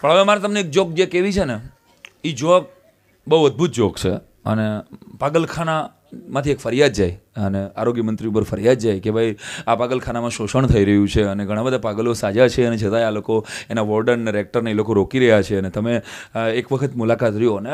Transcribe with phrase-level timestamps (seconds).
[0.00, 1.60] પણ હવે મારે તમને એક જોક જે કેવી છે ને
[2.24, 2.68] એ જોક
[3.28, 4.10] બહુ અદ્ભુત જોક છે.
[4.44, 4.80] અને
[6.10, 9.36] પાગલખાનામાંથી એક ફરિયાદ જાય અને આરોગ્ય મંત્રી ઉપર ફરિયાદ જાય કે ભાઈ,
[9.66, 13.14] આ પાગલખાનામાં શોષણ થઈ રહ્યું છે અને ઘણા બધા પાગલો સાજા છે અને છતાંય આ
[13.18, 15.94] લોકો એના વોર્ડન ને રેક્ટરને એ લોકો રોકી રહ્યા છે અને તમે
[16.60, 17.70] એક વખત મુલાકાત રહ્યો અને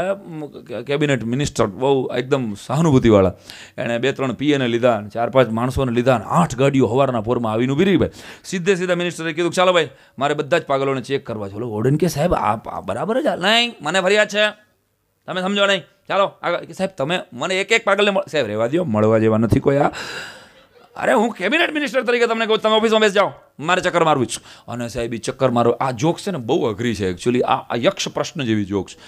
[0.89, 3.35] કેબિનેટ મિનિસ્ટર બહુ એકદમ સહાનુભૂતિવાળા.
[3.79, 7.53] એણે બે ત્રણ પીએને લીધા અને ચાર પાંચ માણસોને લીધા અને આઠ ગાડીઓ હવારના પોરમાં
[7.55, 8.15] આવીને ઊભી રહી ભાઈ.
[8.45, 11.57] સીધે સીધા મિનિસ્ટરે કીધું ચાલો ભાઈ, મારે બધા જ પાગલોને ચેક કરવા છે.
[11.57, 14.47] વોર્ડન કે સાહેબ આ બરાબર જ નહીં, મને ફરિયાદ છે.
[15.27, 15.83] તમે સમજો નહીં.
[16.09, 16.73] ચાલો, આગળ.
[16.73, 19.89] સાહેબ, તમે મને એક એક પાગલને સાહેબ, રહેવા દો મળવા જેવા નથી કોઈ આ.
[20.97, 23.33] અરે, હું કેબિનેટ મિનિસ્ટર તરીકે તમને કહું તમે ઓફિસમાં બેસ જાઓ.
[23.59, 24.73] મારે ચક્કર મારવું છું.
[24.73, 28.09] અને સાહેબ એ ચક્કર મારો આ જોક છે ને, બહુ અઘરી છે એકચ્યુઅલી આ યક્ષ
[28.09, 28.99] પ્રશ્ન જેવી જોક છે.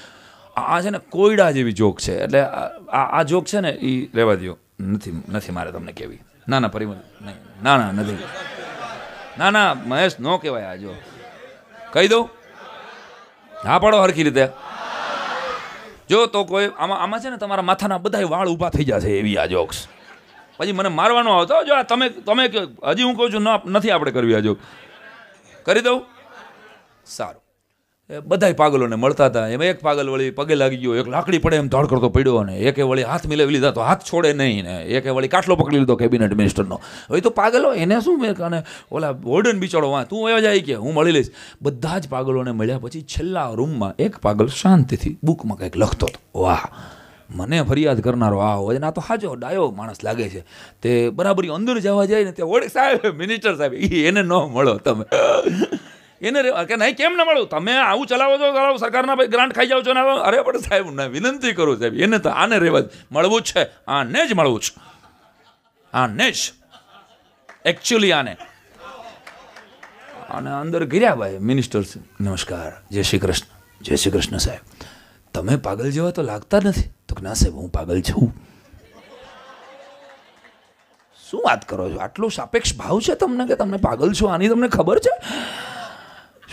[0.60, 2.22] આ છે ને, કોયડા જેવી જોક છે.
[2.22, 6.18] એટલે આ આ- આ જોક છે ને એ રહેવા દો નથી નથી મારે તમને કહેવી.
[6.48, 7.36] ના ના, પરિમલ, નહીં.
[7.62, 8.18] ના ના, નથી.
[9.38, 10.94] ના ના, મહેશ, નો કહેવાય આ જો
[11.92, 12.28] કહી દઉં?
[13.64, 14.48] હા, પાડો હરખી રીતે.
[16.10, 19.38] જો તો કોઈ આમાં આમાં છે ને તમારા માથાના બધા વાળ ઊભા થઈ જશે એવી
[19.38, 19.88] આ જોક્સ
[20.58, 24.34] પછી મને મારવાનો આવતો, જો આ તમે તમે હજી હું કહું છું નથી આપણે કરવી
[24.34, 24.58] આ જોક
[25.66, 26.00] કરી દઉં?
[27.06, 27.42] સારું.
[28.08, 29.48] બધાય પાગલોને મળતા હતા.
[29.54, 30.94] એમાં એક પાગલ વળી પગે લાગી ગયો.
[31.00, 34.04] એક લાકડી પડે એમ ધડ કરતો પડ્યો અને એકે વળી હાથ મિલાવી લીધા તો હાથ
[34.10, 34.76] છોડે નહીં ને.
[34.96, 36.78] એકે વળી કાટલો પકડી લીધો કેબિનેટ મિનિસ્ટરનો.
[37.10, 40.78] હવે તો પાગલો એને શું મેં અને ઓલા વોર્ડન બિચારો વાં, તું એવા જાય કે,
[40.84, 41.30] હું મળી લઈશ.
[41.60, 46.18] બધા જ પાગલોને મળ્યા પછી છેલ્લા રૂમમાં એક પાગલ શાંતિથી બુકમાં કંઈક લખતો હતો.
[46.44, 46.64] વાહ,
[47.28, 50.42] મને ફરિયાદ કરનારો આ હોય ના તો હાજો ડાયો માણસ લાગે છે.
[50.80, 54.78] તે બરાબર અંદર જવા જાય ને તે ઓળખ સાહેબ, મિનિસ્ટર સાહેબ એ એને ન મળો
[54.80, 55.04] તમે.
[56.22, 57.48] એને કે નહીં, કેમ ન મળું?
[57.48, 60.90] તમે આવું ચલાવો છો ચલાવો, સરકારના ભાઈ ગ્રાન્ટ ખાઈ જાઓ છો ને અરે પણ સાહેબ
[60.90, 64.72] ને વિનંતી કરું સાહેબ, એને તો આને રહેવા મળવું જ છે, આને જ મળવું છે.
[65.92, 66.52] આને જ.
[67.64, 68.36] એકચ્યુઅલી આને.
[70.30, 71.82] અને અંદર ગિર્યા ભાઈ મિનિસ્ટર
[72.20, 73.46] નમસ્કાર, જય શ્રી કૃષ્ણ.
[73.80, 74.60] જય શ્રી કૃષ્ણ સાહેબ.
[75.34, 76.82] તમે પાગલ જેવા તો લાગતા નથી.
[77.08, 78.32] તો ના સાહેબ, હું પાગલ છું.
[81.30, 81.96] શું વાત કરો છો?
[81.96, 84.26] આટલો સાપેક્ષ ભાવ છે તમને કે તમને પાગલ છો?
[84.26, 85.14] આની તમને ખબર છે?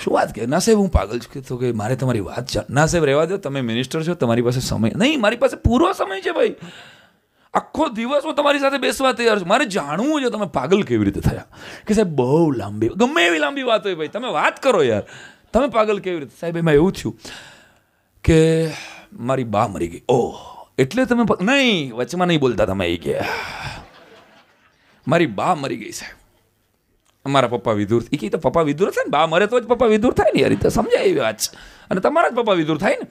[0.04, 2.60] શું વાત કે ના સાહેબ, હું પાગલ છું તો કે મારે તમારી વાત છે.
[2.70, 6.22] ના સાહેબ, રહેવા દો, તમે મિનિસ્ટર છો, તમારી પાસે સમય નહીં, મારી પાસે પૂરો સમય
[6.22, 6.56] છે ભાઈ.
[7.54, 9.48] આખો દિવસ હું તમારી સાથે બેસવા તૈયાર છું.
[9.48, 11.46] મારે જાણવું છે તમે પાગલ કેવી રીતે થયા.
[11.88, 14.08] કે સાહેબ, બહુ લાંબી, ગમે એવી લાંબી વાત હોય ભાઈ.
[14.08, 15.04] તમે વાત કરો યાર.
[15.54, 16.36] તમે પાગલ કેવી રીતે?
[16.40, 17.20] સાહેબ, એમાં એવું થયું
[18.24, 18.72] કે
[19.14, 20.04] મારી બા મરી ગઈ.
[20.10, 23.20] ઓહ, એટલે તમે નહીં, વચમાં નહીં બોલતા તમે એ કે.
[25.08, 26.25] મારી બા મરી ગઈ, સાહેબ.
[27.26, 29.10] મારા પપ્પા વિધુર એ કહે, તો પપ્પા વિધુર થાય ને?
[29.10, 30.42] બા મરે તો જ પપ્પા વિધુર થાય ને?
[30.42, 31.40] યાર તો સમજાય એવી વાત
[31.92, 33.08] અને તમારા જ પપ્પા વિધુર થાય ને?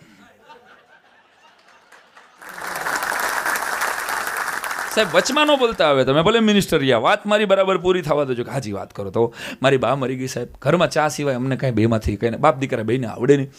[4.94, 6.98] સાહેબ, વચમાં બોલતા આવે તમે, ભલે મિનિસ્ટર રહ્યા.
[6.98, 9.34] વાત મારી બરાબર પૂરી થવા દેજો કે હાજી વાત કરો તો.
[9.62, 10.48] મારી બા મરી ગઈ સાહેબ.
[10.62, 13.50] ઘરમાં ચા સિવાય અમને કાંઈ બેમાંથી કંઈ બાપ દીકરા બેને આવડે નહીં.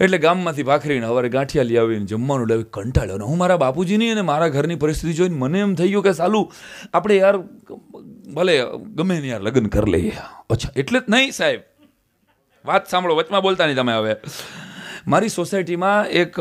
[0.00, 4.24] એટલે ગામમાંથી ભાખરીને હવારે ગાંઠિયા લઈ આવીને જમવાનું લાવી કંટાળ્યો અને હું મારા બાપુજીની અને
[4.30, 6.50] મારા ઘરની પરિસ્થિતિ જોઈને મને એમ થઈ ગયું કે સાલું,
[6.94, 7.36] આપણે યાર
[8.36, 8.56] ભલે
[8.98, 10.16] ગમે ને યાર લગ્ન કરી લઈએ.
[10.50, 11.60] અચ્છા, એટલે જ નહીં સાહેબ.
[12.64, 14.16] વાત સાંભળો, વચમાં બોલતા નહીં તમે હવે.
[15.06, 16.40] મારી સોસાયટીમાં એક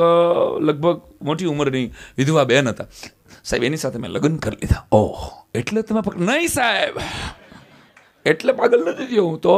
[0.68, 1.85] લગભગ મોટી ઉંમરની
[2.18, 2.88] વિધવા બેન હતા.
[3.44, 4.84] સાહેબ, એની સાથે મેં લગ્ન કરી લીધા.
[4.91, 6.96] ઓહ, એટલે તમે નહીં સાહેબ.
[8.25, 9.56] એટલે પાગલ નથી થયો હું તો.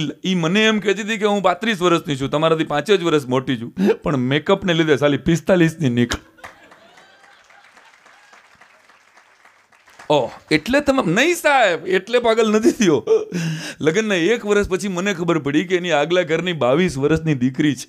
[0.00, 3.58] ઈ મને એમ કહેતી હતી કે હું પાંત્રીસ વર્ષની છું, તમારાથી પાંચ જ વર્ષ મોટી
[3.62, 6.22] છું, પણ મેકઅપને લીધે સાલી પિસ્તાલીસની નીકળ
[10.14, 12.98] ઓહ, એટલે તમે, નહીં સાહેબ, એટલે પાગલ નથી થયો.
[13.80, 17.86] લગ્નના એક વર્ષ પછી મને ખબર પડી કે એની આગલા ઘરની બાવીસ વર્ષની દીકરી છે.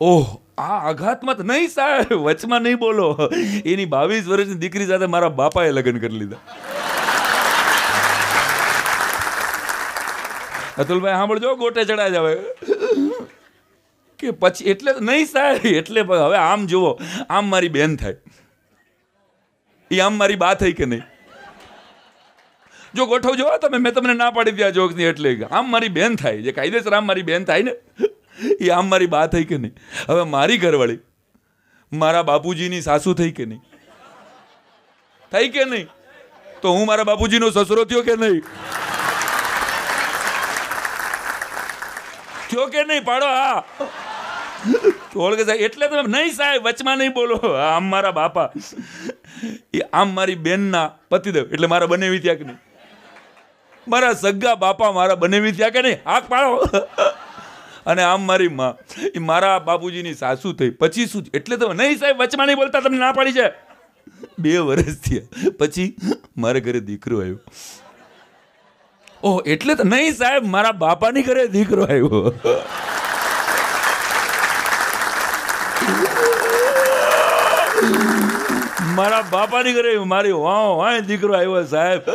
[0.00, 0.26] ઓહ,
[0.58, 3.08] આ આઘાતમાં નહીં સાહેબ, વચમાં નહીં બોલો.
[3.72, 6.40] એની બાવીસ વર્ષની દીકરી સાથે મારા બાપાએ લગ્ન કરી લીધા.
[10.78, 12.32] અતુલભાઈ, સાંભળજો, ગોટે ચડાય જાવે
[14.20, 16.90] કે પછી એટલે નહીં સાહેબ, એટલે હવે આમ જુઓ,
[17.30, 18.16] આમ મારી બેન થાય.
[19.90, 21.04] એ આમ મારી બા થઈ કે નહીં?
[22.94, 25.32] જો ગોઠવ જો તમે, મેં તમને ના પાડી દીધા જોક્સની એટલે.
[25.50, 27.74] આમ મારી બેન થાય, જે કાયદેસર આમ મારી બેન થાય ને
[28.60, 29.74] એ આમ મારી બા થઈ કે નહીં?
[30.08, 31.00] હવે મારી ઘરવાળી,
[31.92, 33.62] મારા બાપુજીની સાસુ થઈ કે નહીં?
[35.32, 35.88] થઈ કે નહીં?
[36.62, 38.42] તો હું મારા બાપુજીનો સસરો થયો કે નહીં?
[42.50, 43.64] થયો કે નહીં, પાડો, હા.
[45.16, 47.34] ઓળખે સાહેબ, એટલે તમે નહીં સાહેબ, વચમાં નહીં બોલો.
[47.34, 48.50] આમ મારા બાપા.
[49.74, 52.58] એ આમ મારી બેનના પતિદેવ, એટલે મારા બનેવી ત્યાં કે નહીં?
[53.88, 55.98] મારા સગા બાપા મારા બનેવી ત્યાં કે નહીં?
[56.06, 56.56] હાક પાડો.
[57.86, 58.76] અને આમ મારી માં,
[59.14, 61.24] એ મારા બાપુજીની સાસુ થઈ, પછી શું?
[61.34, 63.48] એટલે તો નહીં સાહેબ, વચમાં નહીં બોલતા, તમને ના પાડી છે.
[64.38, 65.50] બે વર્ષ થયા.
[65.58, 65.96] પછી
[66.36, 67.38] મારા ઘરે દીકરો આવ્યો.
[69.28, 72.20] ઓહ, એટલે તો નહીં સાહેબ, મારા બાપાની ઘરે દીકરો આવ્યો.
[78.98, 82.12] મારા બાપાની ઘરે મારી વાહ વાહ દીકરો આવ્યો સાહેબ.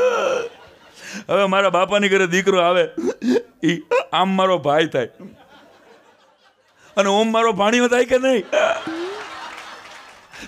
[1.30, 2.84] હવે મારા બાપાની ઘરે દીકરો આવે
[3.72, 3.76] એ
[4.20, 5.10] આમ મારો ભાઈ થાય.
[6.98, 8.44] અને ઓમ મારો ભાણીઓ થાય કે નહીં?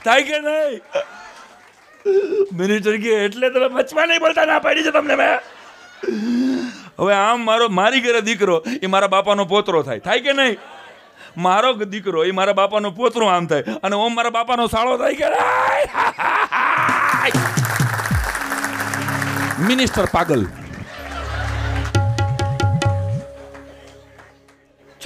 [0.05, 0.79] થાય કે નહીં?
[2.61, 5.37] મિનિસ્ટર કે, એટલે તમે બચવા નહીં બોલતા, ના પાડી છે તમને મેં.
[6.99, 9.99] હવે આમ મારો, મારી ઘરે દીકરો, એ મારા બાપાનો પોતરો થાય.
[9.99, 10.57] થાય કે નહીં?
[11.37, 13.61] મારો દીકરો, એ મારા બાપાનો પોતરો આમ થાય.
[13.61, 15.23] અને ઓમ મારા બાપાનો સાળો થાય કે
[19.67, 20.47] મિનિસ્ટર પાગલ.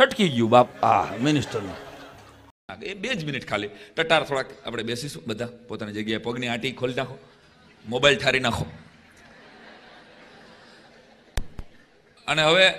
[0.02, 0.84] છટકી ગયું, બાપ.
[0.84, 1.76] આ, મિનિસ્ટરનું.
[2.84, 3.68] એ બે જ મિનિટ ખાલી.
[3.68, 5.48] ટટાર થોડાક આપણે બેસીશું બધા.
[5.68, 7.18] પોતાની જગ્યાએ પગની આંટી ખોલી નાખો.
[7.90, 8.66] મોબાઈલ ઠારી નાખો.
[12.28, 12.70] અને હવે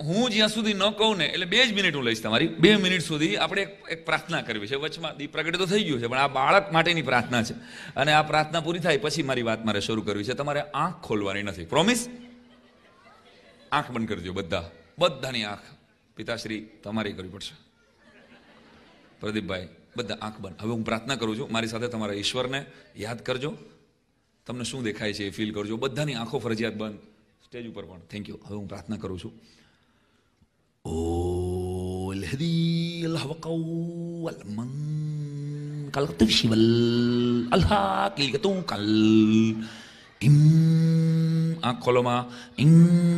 [0.00, 2.46] હું જ્યાં સુધી ન કહું ને, એટલે બે જ મિનિટ હું લઈશ તમારી.
[2.46, 4.74] બે મિનિટ સુધી આપણે એક પ્રાર્થના કરવી છે.
[4.74, 7.54] વચમાં દીપ પ્રગટ તો થઈ ગયું છે, પણ આ બાળક માટેની પ્રાર્થના છે.
[7.96, 10.32] અને આ પ્રાર્થના પૂરી થાય પછી મારી વાત મારે શરૂ કરવી છે.
[10.32, 11.64] તમારે આંખ ખોલવાની નથી.
[11.64, 12.08] પ્રોમિસ
[13.72, 14.70] આંખ બંધ કરજો બધા.
[14.98, 15.60] બધાની આંખ.
[16.16, 17.54] પિતાશ્રી, તમારી કરવી પડશે.
[19.20, 20.54] પ્રદીપભાઈ, બધા આંખ બંધ.
[20.60, 23.56] હવે હું પ્રાર્થના કરું છું, મારી સાથે તમારા ઈશ્વરને યાદ કરજો.
[24.46, 25.76] તમને શું દેખાય છે એ ફીલ કરજો.
[25.76, 26.98] બધાની આંખો ફરજિયાત બંધ.
[27.50, 28.02] સ્ટેજ ઉપર પણ.
[28.10, 29.32] થેન્ક યુ હવે હું પ્રાર્થના કરું છું.
[30.84, 33.56] ઓ લહદી અલ્હવકૌ
[34.30, 34.70] અલમન
[35.94, 36.66] કલકતવ શિવલ
[37.56, 38.86] અલ્હા કિલકતું કલ.
[40.26, 40.36] ઇમ
[41.68, 42.22] આ કોલોમાં
[42.62, 42.70] ઇમ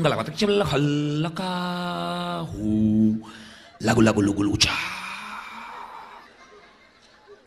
[0.05, 2.71] ગલકતવ શિવલ હલ્લકા હુ
[3.87, 4.81] લાગુ લાગુ લુગુલ ઉચા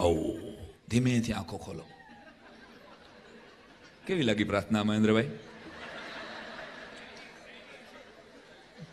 [0.05, 0.13] ઓ
[0.89, 1.85] ધીમેથી આંખો ખોલો.
[4.05, 5.29] કેવી લાગી પ્રાર્થના મહેન્દ્રભાઈ?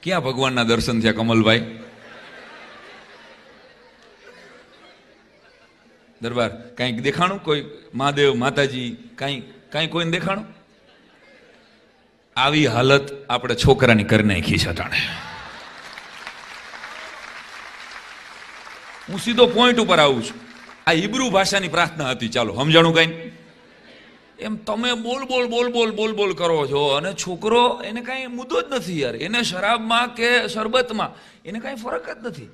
[0.02, 1.78] ક્યાં ભગવાનના દર્શન થયા, કમલભાઈ?
[6.22, 7.44] દરબાર, કાંઈક દેખાણું?
[7.44, 7.64] કોઈ
[7.94, 10.44] મહાદેવ, માતાજી, કાંઈ કાંઈ કોઈને દેખાણું?
[12.36, 14.96] આવી હાલત આપણે છોકરાની કરી નાખી છે અટાણે.
[19.08, 20.40] હું સીધો પોઈન્ટ ઉપર આવું છું.
[20.86, 22.28] આ હિબ્રુ ભાષાની પ્રાર્થના હતી.
[22.28, 23.31] ચાલો, સમજાણું કઈ?
[24.38, 26.88] એમ તમે બોલ બોલ બોલ બોલ બોલ બોલ કરો છો.
[26.88, 29.16] અને છોકરો એને કાંઈ મુદ્દો જ નથી યાર.
[29.16, 31.10] એને શરાબમાં કે શરબતમાં
[31.44, 32.48] એને કાંઈ ફરક જ નથી.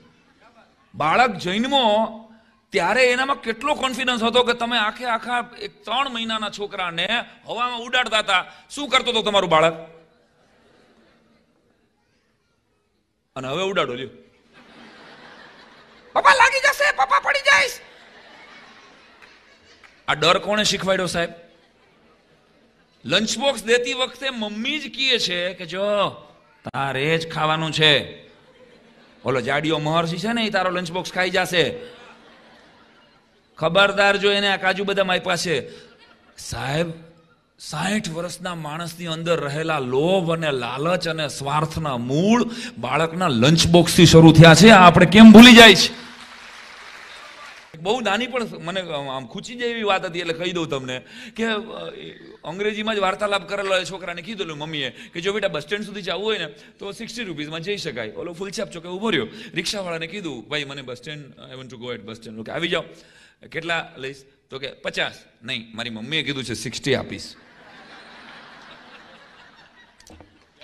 [0.95, 2.25] બાળક જન્મો
[2.73, 8.19] ત્યારે એનામાં કેટલો કોન્ફિડન્સ હતો કે તમે આખે આખા એક ત્રણ મહિનાના છોકરાને હવામાં ઉડાડતા
[8.19, 8.53] હતા.
[8.71, 9.75] શું કરતો હતો તમારું બાળક?
[13.37, 14.09] અને હવે ઉડાડો, લ્યો.
[16.13, 16.93] પપ્પા, લાગી જશે.
[16.93, 17.69] પપ્પા, પડી જાય
[20.09, 21.31] આ ડર કોણે શીખવાડ્યો સાહેબ?
[23.05, 26.11] લંચ બોક્સ દેતી વખતે મમ્મી જ કહે છે કે જો,
[26.73, 28.23] તારે જ ખાવાનું છે.
[29.25, 31.75] ઓલો જાડીઓ મહર્ષિ છે ને, એ તારો લંચ બોક્સ ખાઈ જશે.
[33.59, 35.71] ખબરદાર જો એને આ કાજુ બદામ આપ્યા છે.
[36.39, 36.87] સાહેબ,
[37.59, 44.33] સાઠ વર્ષના માણસની અંદર રહેલા લોભ અને લાલચ અને સ્વાર્થના મૂળ બાળકના લંચ બોક્સથી શરૂ
[44.33, 44.69] થયા છે.
[44.69, 46.08] આપણે કેમ ભૂલી જાય છે?
[47.85, 48.81] બહુ નાની પણ મને
[49.15, 50.97] આમ ખૂચી જાય એવી વાત હતી, એટલે કહી દઉં તમને
[51.37, 51.45] કે
[52.51, 56.39] અંગ્રેજીમાં જ વાર્તાલાપ કરેલો છોકરાને કીધેલું મમ્મીએ કે જો બેટા બસ સ્ટેન્ડ સુધી જવું હોય
[56.39, 56.49] ને,
[56.79, 58.13] તો સિક્સટી રૂપીઝમાં જઈ શકાય.
[58.21, 59.29] ઓલો ફૂલછાપ ચોકે ઊભો રહ્યો.
[59.55, 62.41] રિક્ષાવાળાને કીધું, ભાઈ, મને bus stand I want to go at bus stand.
[62.41, 62.85] Okay, આવી જાઓ.
[63.53, 64.23] કેટલા લઈશ?
[64.51, 65.17] તો કે, પચાસ.
[65.43, 67.29] નહીં, મારી મમ્મીએ કીધું છે સિક્સટી આપીશ.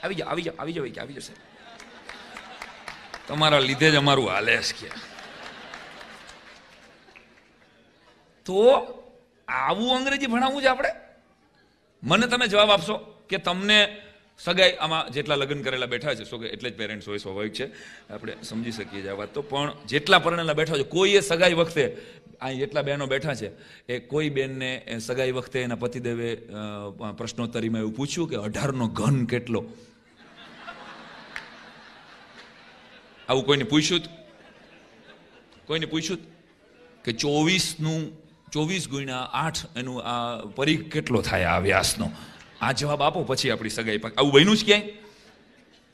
[0.03, 1.35] આવી જાઓ આવી જાઓ આવી જાઓ, આવી જશે
[3.29, 4.89] તમારા લીધે જ અમારું હાલે છે કે
[8.47, 8.61] તો
[9.49, 10.91] આવું અંગ્રેજી ભણાવવું છે આપણે?
[12.03, 12.97] મને તમે જવાબ આપશો
[13.31, 13.79] કે તમને
[14.41, 17.67] સગાઈ આમાં જેટલા લગ્ન કરેલા બેઠા છે સો એટલે જ પેરેન્ટ્સ હોય, સ્વાભાવિક છે.
[18.11, 21.85] આપણે સમજી શકીએ છીએ આ વાત તો, પણ જેટલા પરણેલા બેઠા છે, કોઈએ સગાઈ વખતે,
[22.41, 23.49] અહીં જેટલા બહેનો બેઠા છે,
[23.89, 26.31] એ કોઈ બેનને સગાઈ વખતે એના પતિદેવે
[27.19, 29.61] પ્રશ્નોત્તરીમાં એવું પૂછ્યું કે અઢારનો ઘન કેટલો?
[33.29, 34.03] આવું કોઈને પૂછ્યું?
[35.67, 36.21] કોઈને પૂછ્યું
[37.05, 38.03] કે ચોવીસનું
[38.55, 42.11] ચોવીસ ગુણ્યા આઠ એનું આ પરીખ કેટલો થાય આ વ્યાસનો?
[42.61, 44.85] આ જવાબ આપો, પછી આપણી સગાઈ પાક આવું બન્યું જ ક્યાંય?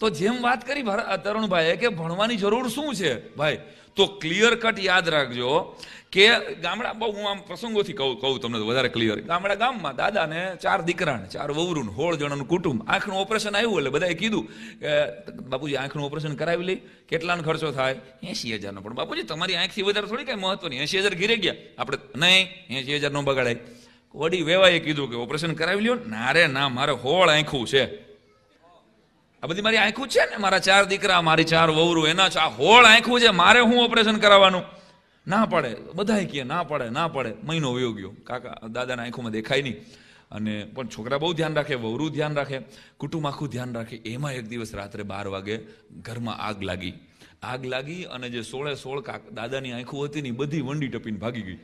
[0.00, 3.12] તો જેમ વાત કરી તરુણભાઈ તરુણભાઈએ કે ભણવાની જરૂર શું છે?
[3.36, 3.58] ભાઈ
[4.00, 5.76] તો ક્લિયર કટ યાદ રાખજો
[6.12, 6.24] કે
[6.62, 11.26] ગામડા, બહુ હું આમ પ્રસંગોથી કહું કહું તમને વધારે ક્લિયર ગામડા ગામમાં દાદાને ચાર દીકરાને,
[11.28, 12.82] ચાર વહુરું હોળ જણાનું કુટુંબ.
[12.88, 14.44] આંખનું ઓપરેશન આવ્યું એટલે બધાએ કીધું
[14.80, 14.94] કે,
[15.48, 16.80] બાપુજી, આંખનું ઓપરેશન કરાવી લઈ.
[17.08, 18.00] કેટલાનો ખર્ચો થાય?
[18.22, 18.80] એસી હજારનો.
[18.80, 20.76] પણ બાપુજી, તમારી આંખથી વધારે થોડી કાંઈ મહત્વની.
[20.76, 21.54] એસી હજાર ઘીરે ગયા.
[21.78, 23.56] આપણે, નહીં એસી હજાર નો બગાડાય.
[24.14, 25.94] વડી વેવાએ કીધું કે, ઓપરેશન કરાવી લ્યો.
[25.94, 28.09] ના રે, ના, મારે હોળ આંખું છે.
[29.42, 32.84] આ બધી મારી આંખું છે ને, મારા ચાર દીકરા, મારી ચાર વહુરું, એના ચા હોળ
[32.84, 34.62] આંખું છે, મારે હું ઓપરેશન કરાવવાનું?
[35.26, 37.32] ના પડે, બધાય કહે, ના પડે ના પડે.
[37.44, 38.14] મહિનો વયો ગયો.
[38.24, 39.76] કાકા, દાદાના આંખોમાં દેખાય નહીં.
[40.30, 42.60] અને પણ છોકરા બહુ ધ્યાન રાખે, વહુરું ધ્યાન રાખે,
[42.96, 43.96] કુટુંબ આખું ધ્યાન રાખે.
[43.96, 45.58] એમાં એક દિવસ રાત્રે બાર વાગે
[46.00, 46.92] ઘરમાં આગ લાગી.
[47.42, 51.42] આગ લાગી અને જે સોળે સોળ કાક દાદાની આંખું હતી ને બધી વંડી ટપીને ભાગી
[51.42, 51.58] ગઈ.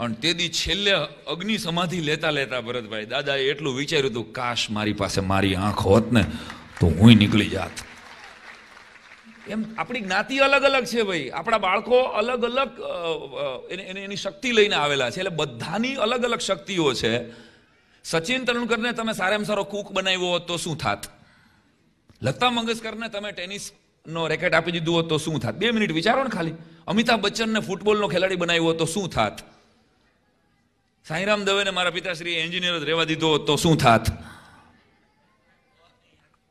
[0.00, 0.92] અને તે દી છેલ્લે
[1.26, 6.12] અગ્નિ સમાધિ લેતા લેતા ભરતભાઈ દાદાએ એટલું વિચાર્યું હતું, કાશ મારી પાસે મારી આંખ હોત
[6.12, 6.24] ને,
[6.80, 7.70] તો હું નીકળી જાત.
[9.50, 11.28] એમ આપણી જ્ઞાતિ અલગ અલગ છે ભાઈ.
[11.28, 12.70] આપણા બાળકો અલગ અલગ
[13.70, 15.18] એને- એની શક્તિ લઈને આવેલા છે.
[15.18, 17.30] એટલે બધાની અલગ અલગ શક્તિઓ છે.
[18.04, 21.06] સચિન તેંડુલકરને તમે સારામાં સારો કૂક બનાવ્યો હોત તો શું થાત?
[22.22, 25.54] લતા મંગેશકરને તમે ટેનિસનો રેકેટ આપી દીધું હોત તો શું થાત?
[25.54, 26.52] બે મિનિટ વિચારો ને ખાલી.
[26.86, 29.55] અમિતાભ બચ્ચનને ફૂટબોલનો ખેલાડી બનાવ્યો હોત તો શું થાત?
[31.08, 34.06] સાંઈરામ દવેને મારા પિતાશ્રી એન્જિનિયર જ રહેવા દીધો તો શું થાત?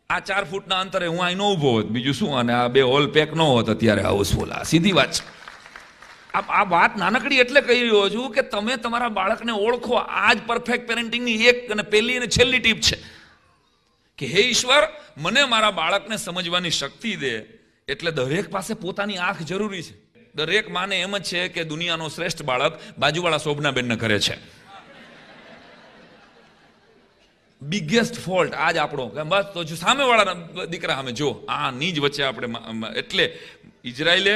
[0.10, 1.86] આ ચાર ફૂટના અંતરે હું અહીં ન ઊભો હોત.
[1.86, 2.38] બીજું શું?
[2.38, 5.24] અને આ બે હોલ પેક ન હોત અત્યારે હાઉસફુલ આ સીધી વાત છે.
[6.38, 9.94] આ વાત નાનકડી એટલે કહી રહ્યો છું કે તમે તમારા બાળકને ઓળખો.
[9.94, 12.98] આ જ પરફેક્ટ પેરેન્ટિંગની એક અને પહેલી અને છેલ્લી ટીપ છે.
[14.18, 17.36] કે હે ઈશ્વર, મને મારા બાળકને સમજવાની શક્તિ દે.
[17.88, 20.05] એટલે દરેક પાસે પોતાની આંખ જરૂરી છે.
[20.36, 24.36] દરેક માને એમ જ છે કે દુનિયાનો શ્રેષ્ઠ બાળક બાજુવાળા શોભનાબેનને કરે છે.
[27.62, 29.06] બિગેસ્ટ ફોલ્ટ આજ આપણો.
[29.08, 32.48] બસ, તો જો સામેવાળાના દીકરા સામે, જો આની જ વચ્ચે આપણે
[32.98, 33.26] એટલે
[33.86, 34.34] ઇઝરાયલે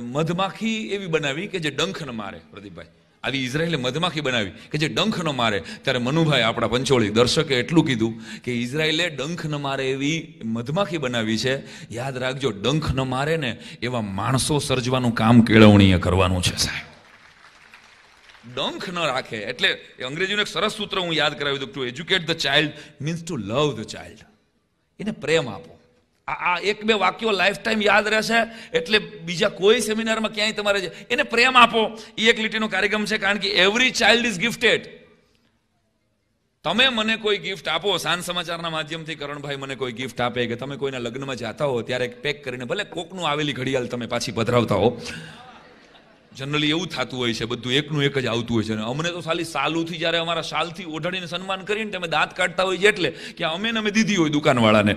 [0.00, 2.86] મધમાખી એવી બનાવી કે જે ડંખ ન મારે, પ્રદીપભાઈ.
[3.22, 5.58] આવી ઇઝરાયલે મધમાખી બનાવી કે જે ડંખ ન મારે.
[5.82, 11.38] ત્યારે મનુભાઈ આપણા પંચોળી દર્શકે એટલું કીધું કે ઇઝરાયલે ડંખ ન મારે એવી મધમાખી બનાવી
[11.38, 11.54] છે.
[11.94, 16.86] યાદ રાખજો, ડંખ ન મારે ને એવા માણસો સર્જવાનું કામ કેળવણીએ કરવાનું છે સાહેબ.
[18.56, 19.72] ડંખ ન રાખે એટલે
[20.04, 23.68] અંગ્રેજીનું એક સરસ સૂત્ર હું યાદ કરાવી દઉં to educate the child means to love
[23.80, 24.26] the child
[25.00, 25.78] એને પ્રેમ આપો.
[26.28, 28.40] આ એક બે વાક્યો લાઈફ ટાઈમ યાદ રહેશે.
[28.72, 28.98] એટલે
[29.28, 31.82] બીજા કોઈ સેમિનારમાં ક્યાંય તમારે એને પ્રેમ આપો.
[32.18, 34.90] એ એક લીટીનો કાર્યક્રમ છે કારણ કે એવરી ચાઇલ્ડ ઇઝ ગિફ્ટેડ
[36.64, 40.76] તમે મને કોઈ ગિફ્ટ આપો, સાંજ સમાચારના માધ્યમથી કરણભાઈ મને કોઈ ગિફ્ટ આપે કે તમે
[40.76, 44.90] કોઈના લગ્નમાં જાતા હો, ત્યારે પેક કરીને ભલે કોકનું આવેલી ઘડિયાળ તમે પાછી પધરાવતા હો.
[46.32, 48.78] જનરલી એવું થતું હોય છે, બધું એકનું એક જ આવતું હોય છે.
[48.92, 52.88] અમને તો ખાલી સાલુથી જ્યારે અમારા શાલથી ઓઢાડીને સન્માન કરીને તમે દાંત કાઢતા હોય છે
[52.94, 54.94] એટલે કે અમે અમે દીધી હોય દુકાનવાળાને.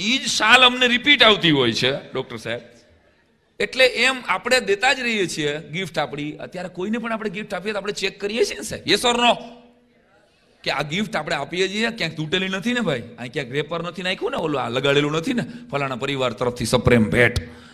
[0.00, 2.60] ઈ જ શાલ અમને રિપીટ આવતી હોય છે ડોક્ટર સાહેબ.
[3.60, 6.32] એટલે એમ આપણે દેતા જ રહીએ છીએ ગિફ્ટ આપણી.
[6.32, 8.88] અત્યારે કોઈને પણ આપણે ગિફ્ટ આપીએ તો આપણે ચેક કરીએ છીએ ને સાહેબ.
[8.88, 9.34] યસ ઓર નો
[10.64, 13.02] કે આ ગિફ્ટ આપણે આપીએ છીએ, ક્યાંક તૂટેલી નથી ને ભાઈ?
[13.18, 15.44] અહીં ક્યાંક રેપર નથી નાખ્યું ને ઓલું આ લગાડેલું નથી ને?
[15.70, 17.65] ફલાણા પરિવાર તરફથી સપ્રેમ ભેટ.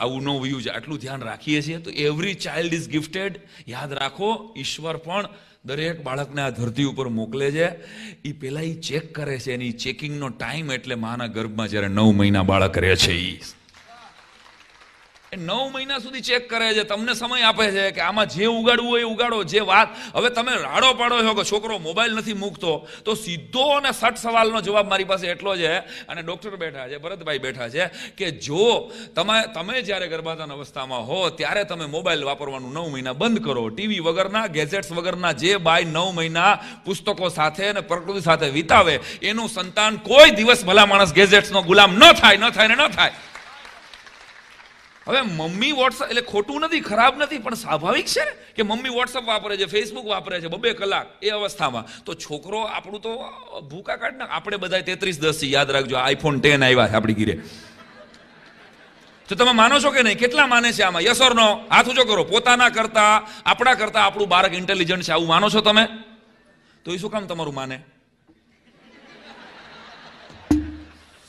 [0.00, 4.96] આવું નો વ્યૂ આટલું ધ્યાન રાખીએ છીએ તો એવરી ચાઇલ્ડ ઇઝ ગિફ્ટેડ યાદ રાખો, ઈશ્વર
[4.96, 5.28] પણ
[5.64, 7.68] દરેક બાળકને આ ધરતી ઉપર મોકલે છે.
[8.24, 12.42] એ પહેલાં એ ચેક કરે છે એની ચેકિંગનો ટાઈમ એટલે માના ગર્ભમાં જ્યારે નવ મહિના
[12.42, 13.40] બાળક રહે છે એ
[15.32, 18.88] એ નવ મહિના સુધી ચેક કરે છે, તમને સમય આપે છે કે આમાં જે ઉગાડવું
[18.90, 19.88] હોય એ ઉગાડો, જે વાત.
[20.12, 24.58] હવે તમે રાડો પાડો છો કે છોકરો મોબાઈલ નથી મૂકતો, તો સીધો અને સટ સવાલનો
[24.58, 25.70] જવાબ મારી પાસે એટલો છે
[26.10, 27.86] અને ડૉક્ટર બેઠા છે, ભરતભાઈ બેઠા છે
[28.18, 33.40] કે જો તમે તમે જ્યારે ગર્ભાધાન અવસ્થામાં હો, ત્યારે તમે મોબાઈલ વાપરવાનું નવ મહિના બંધ
[33.46, 33.70] કરો.
[33.70, 39.48] ટીવી વગરના ગેજેટ્સ વગરના જે બાય નવ મહિના પુસ્તકો સાથે અને પ્રકૃતિ સાથે વિતાવે, એનું
[39.48, 43.14] સંતાન કોઈ દિવસ ભલા માણસ ગેજેટ્સનો ગુલામ ન થાય ન થાય ને ન થાય.
[45.06, 49.24] હવે મમ્મી વોટ્સઅપ એટલે ખોટું નથી, ખરાબ નથી, પણ સ્વાભાવિક છે ને કે મમ્મી વોટ્સઅપ
[49.24, 52.04] વાપરે છે ફેસબુક વાપરે છે, બબે કલાક, એ અવસ્થામાં.
[52.04, 53.12] તો છોકરો આપણું તો
[53.70, 57.40] ભૂકા કાઢ આપણે બધા તેત્રીસ દસ યાદ રાખજો આઈફોન ટેન આવ્યા છે આપણી ગીરે
[59.28, 60.18] તો તમે માનો છો કે નહીં?
[60.18, 61.02] કેટલા માને છે આમાં?
[61.02, 62.24] યસ નો હાથ ઊંચો કરો.
[62.24, 65.86] પોતાના કરતા, આપણા કરતા આપણું બાળક ઇન્ટેલિજન્ટ છે, આવું માનો છો તમે?
[66.84, 67.80] તો એ શું કામ તમારું માને?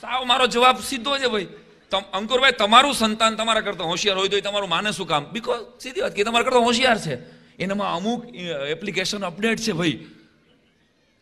[0.01, 1.60] સાવ મારો જવાબ સીધો છે ભાઈ.
[1.97, 5.23] અંકુરભાઈ, તમારું સંતાન તમારા કરતા હોશિયાર હોય તો એ તમારું માને શું કામ?
[5.31, 7.15] બીકોઝ સીધી વાત કે તમારા કરતા હોશિયાર છે.
[7.59, 8.21] એનામાં અમુક
[8.69, 9.97] એપ્લિકેશન અપડેટ છે ભાઈ,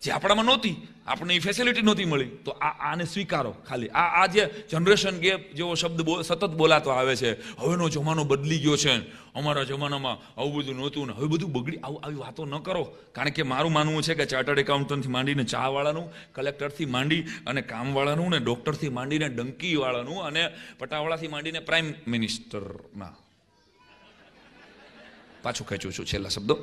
[0.01, 0.75] જે આપણામાં નહોતી.
[1.09, 2.31] આપણને એ ફેસિલિટી નહોતી મળી.
[2.45, 3.89] તો આ આને સ્વીકારો ખાલી.
[3.89, 7.31] આ આ જે જનરેશન ગેપ જેવો શબ્દ સતત બોલાતો આવે છે.
[7.57, 8.93] હવેનો જમાનો બદલી ગયો છે.
[9.35, 12.83] અમારા જમાનામાં આવું બધું નહોતું ને હવે બધું બગડી, આવું આવી વાતો ન કરો.
[13.11, 18.29] કારણ કે મારું માનવું છે કે ચાર્ટર્ડ એકાઉન્ટન્ટથી માંડીને ચા વાળાનું કલેક્ટરથી માંડી અને કામવાળાનું
[18.29, 20.43] ને ડોક્ટરથી માંડીને ડંકીવાળાનું અને
[20.79, 23.13] પટાવાળાથી માંડીને પ્રાઇમ મિનિસ્ટરના
[25.43, 26.55] પાછું ખેંચું છું છેલ્લા શબ્દો.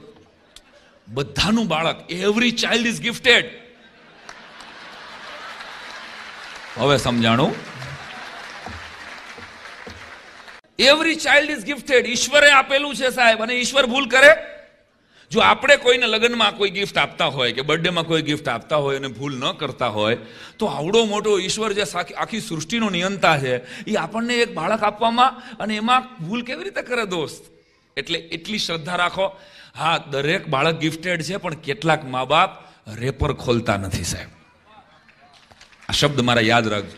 [1.08, 3.65] બધાનું બાળક એવરી ચાઇલ્ડ ઇઝ ગિફ્ટેડ
[6.78, 7.54] હવે સમજાણું?
[10.78, 14.32] એવરી ચાઇલ્ડ ઇઝ ગિફ્ટેડ ઈશ્વરે આપેલું છે સાહેબ, અને ઈશ્વર ભૂલ કરે?
[15.30, 19.08] જો આપણે કોઈને લગ્નમાં કોઈ ગિફ્ટ આપતા હોય કે બર્થડેમાં કોઈ ગિફ્ટ આપતા હોય અને
[19.08, 20.20] ભૂલ ન કરતા હોય,
[20.58, 23.56] તો આવડો મોટો ઈશ્વર જે આખી સૃષ્ટિનો નિયંતા છે,
[23.90, 27.42] એ આપણને એક બાળક આપવામાં અને એમાં ભૂલ કેવી રીતે કરે દોસ્ત?
[27.96, 29.32] એટલે એટલી શ્રદ્ધા રાખો.
[29.76, 32.50] હા, દરેક બાળક ગિફ્ટેડ છે, પણ કેટલાક મા બાપ
[33.00, 34.35] રેપર ખોલતા નથી સાહેબ.
[35.88, 36.96] આ શબ્દ મારા યાદ રાખજો.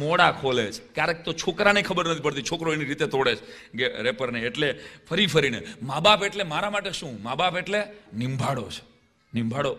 [0.00, 0.80] મોડા ખોલે છે.
[0.96, 3.32] ક્યારેક તો છોકરાને ખબર નથી પડતી, છોકરો એની રીતે તોડે
[3.74, 4.68] છે રેપરને એટલે
[5.08, 5.60] ફરી ફરીને.
[5.82, 7.14] મા બાપ એટલે મારા માટે શું?
[7.22, 7.80] મા બાપ એટલે
[8.16, 8.82] નિંભાડો છે.
[9.32, 9.72] નિંભાડો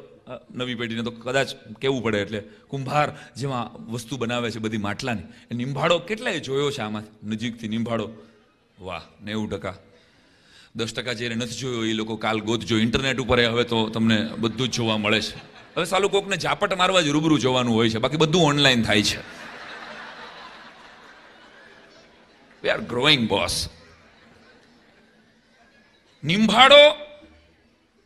[0.56, 1.50] નવી પેઢીને તો કદાચ
[1.82, 2.40] કેવું પડે એટલે
[2.72, 3.08] કુંભાર
[3.40, 5.28] જેમાં વસ્તુ બનાવે છે બધી માટલાની.
[5.52, 7.06] એ નિંભાડો કેટલાય જોયો છે આમાં?
[7.24, 8.06] નજીકથી નિંભાડો
[8.80, 9.78] વાહ, નેવું ટકા.
[10.76, 14.18] દસ ટકા જેને નથી જોયો, એ લોકો કાલ ગોત જો ઇન્ટરનેટ ઉપર હવે તો તમને
[14.40, 15.51] બધું જ જોવા મળે છે.
[15.76, 17.98] હવે સાલું કોકને ઝાપટ મારવા જ રૂબરૂ જોવાનું હોય છે.
[17.98, 19.22] બાકી બધું ઓનલાઈન થાય છે.
[22.64, 23.70] વી આર ગ્રોઈંગ બોસ
[26.24, 26.84] નિંભાળો.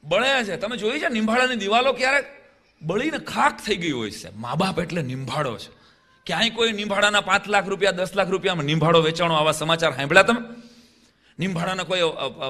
[0.03, 0.57] બળે છે.
[0.57, 2.25] તમે જોઈ છે નિંભાળાની દિવાલો ક્યારેક
[2.81, 4.29] બળીને ખાક થઈ ગઈ હોય છે.
[4.35, 5.71] મા બાપ એટલે નિંભાડો છે.
[6.25, 10.41] ક્યાંય કોઈ નિંભાડાના પાંચ લાખ રૂપિયા, દસ લાખ રૂપિયામાં નિંભાડો વેચાણો આવા સમાચાર સાંભળ્યા તમે?
[11.39, 12.01] નિંભાડાના કોઈ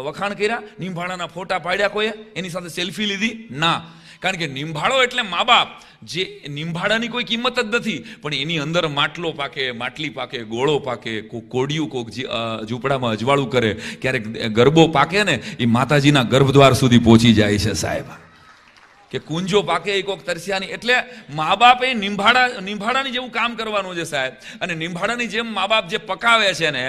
[0.06, 0.62] વખાણ કર્યા?
[0.80, 2.12] નિંભાળાના ફોટા પાડ્યા કોઈએ?
[2.36, 3.48] એની સાથે સેલ્ફી લીધી?
[3.52, 3.86] ના.
[4.22, 5.70] કારણ કે નિંભાડો એટલે મા બાપ
[6.04, 6.24] જે
[6.58, 11.12] નિંભાળાની કોઈ કિંમત જ નથી, પણ એની અંદર માટલો પાકે, માટલી પાકે, ગોળો પાકે
[11.54, 17.58] કોડિયું કોક ઝૂંપડામાં અજવાળું કરે, ક્યારેક ગરબો પાકે ને, એ માતાજીના ગર્ભદ્વાર સુધી પહોંચી જાય
[17.66, 18.10] છે સાહેબ.
[19.12, 20.96] કે કુંજો પાકે એ કોક તરસ્યાની, એટલે
[21.40, 24.34] મા બાપ એ નિંભાળા નિંભાડાની જેવું કામ કરવાનું છે સાહેબ.
[24.62, 26.84] અને નિંભાડાની જેમ મા બાપ જે પકાવે છે ને,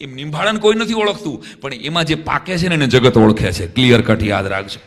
[0.00, 3.66] એમ નિંભાળાને કોઈ નથી ઓળખતું, પણ એમાં જે પાકે છે ને, એને જગત ઓળખે છે.
[3.76, 4.80] ક્લિયર કટ યાદ રાખજો.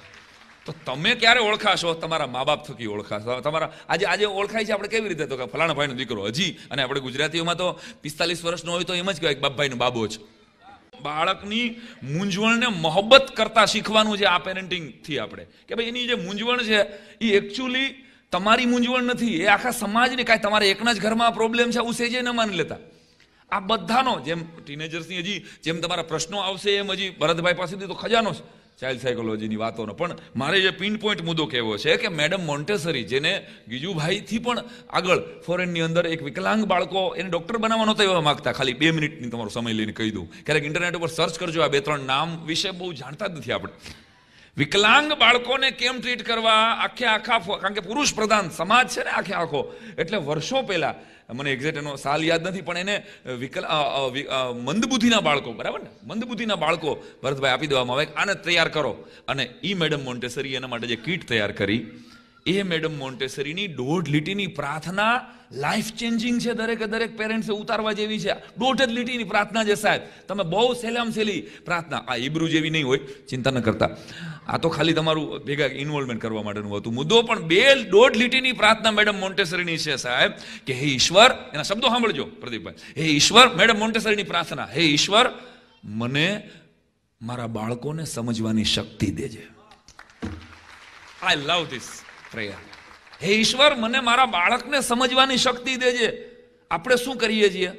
[0.65, 1.94] તો તમે ક્યારે ઓળખાશો?
[1.94, 3.39] તમારા મા બાપ થકી ઓળખાશો.
[3.39, 5.25] તમારા આજે આજે ઓળખાય છે આપણે કેવી રીતે?
[5.25, 6.58] તો કે ફલાણા ભાઈનો દીકરો, હજી.
[6.72, 10.41] અને આપણે ગુજરાતીઓમાં તો પિસ્તાલીસ વર્ષનો હોય તો એમ જ કહેવાય બાપભાઈનો બાબો છે
[11.01, 15.46] બાળકની મૂંઝવણને મોહબ્બત કરતા શીખવાનું છે આ પેરેન્ટિંગથી આપણે.
[15.68, 16.82] કે ભાઈ એની જે મૂંઝવણ છે
[17.22, 19.36] એ એકચ્યુઅલી તમારી મૂંઝવણ નથી.
[19.36, 22.78] એ આખા સમાજની કાંઈ તમારે એકના જ ઘરમાં પ્રોબ્લેમ છે, આવું સેજે ન માની લેતા.
[23.52, 28.34] આ બધાનો, જેમ ટીનેજર્સની હજી, જેમ તમારા પ્રશ્નો આવશે એમ હજી ભરતભાઈ પાસેથી તો ખજાનો
[28.34, 28.61] છે.
[28.82, 29.94] ચાઇલ્ડ સાયકોલોજીની વાતોનો.
[29.94, 33.32] પણ મારે જે પિન પોઈન્ટ મુદ્દો કહેવો છે કે મેડમ મોન્ટેસરી, જેને
[33.72, 38.58] ગીજુભાઈથી પણ આગળ ફોરેનની અંદર એક વિકલાંગ બાળકો એને ડૉક્ટર બનાવવાનો તો એવા માગતા.
[38.58, 40.26] ખાલી બે મિનિટની તમારો સમય લઈને કહી દઉં.
[40.46, 43.74] ક્યારેક ઇન્ટરનેટ ઉપર સર્ચ કરજો, આ બે ત્રણ નામ વિશે બહુ જાણતા જ નથી આપણે.
[44.58, 46.82] વિકલાંગ બાળકોને કેમ ટ્રીટ કરવા?
[46.86, 49.62] આખે આખા કારણ કે પુરુષ પ્રધાન સમાજ છે ને આખે આખો.
[49.98, 50.96] એટલે વર્ષો પહેલા
[51.38, 52.96] મને એક્ઝેક્ટ એનો સાલ યાદ નથી, પણ એને
[53.44, 53.65] વિકલ
[54.67, 55.91] મંદબુદ્ધિના બાળકો, બરાબર ને?
[56.04, 56.91] મંદબુદ્ધિના બાળકો
[57.24, 58.94] ભરતભાઈ આપી દેવામાં આવે, આને તૈયાર કરો.
[59.28, 61.82] અને એ મેડમ મોન્ટેસરી એના માટે જે કીટ તૈયાર કરી
[62.45, 68.34] એ મેડમ મોન્ટેસરીની દોઢ લીટીની પ્રાર્થના લાઈફ ચેન્જિંગ છે દરેકે દરેક પેરેન્ટ્સે ઉતારવા જેવી છે.
[68.58, 70.01] દોઢ જ લીટીની પ્રાર્થના છે સાહેબ.
[70.27, 72.04] તમે બહુ સહેલામ સેલી પ્રાર્થના.
[72.08, 72.99] આ ઈબ્રુ જેવી નહીં હોય,
[73.30, 73.89] ચિંતા ન કરતા.
[74.47, 76.93] આ તો ખાલી તમારું ભેગા ઇન્વોલ્વમેન્ટ કરવા માટેનું હતું.
[76.93, 80.32] મુદ્દો પણ બે દોઢ લીટીની પ્રાર્થના મેડમ મોન્ટેસરીની છે સાહેબ
[80.65, 82.75] કે હે ઈશ્વર, એના શબ્દો સાંભળજો પ્રદીપભાઈ.
[82.97, 84.65] હે ઈશ્વર, મેડમ મોન્ટેસરીની પ્રાર્થના.
[84.65, 85.32] હે ઈશ્વર,
[85.84, 86.49] મને
[87.21, 89.43] મારા બાળકોને સમજવાની શક્તિ દેજે.
[91.21, 91.89] આઈ લવ ધીસ
[92.32, 92.54] પ્રેયર
[93.24, 96.32] હે ઈશ્વર, મને મારા બાળકને સમજવાની શક્તિ દેજે.
[96.72, 97.72] આપણે શું કરીએ છીએ?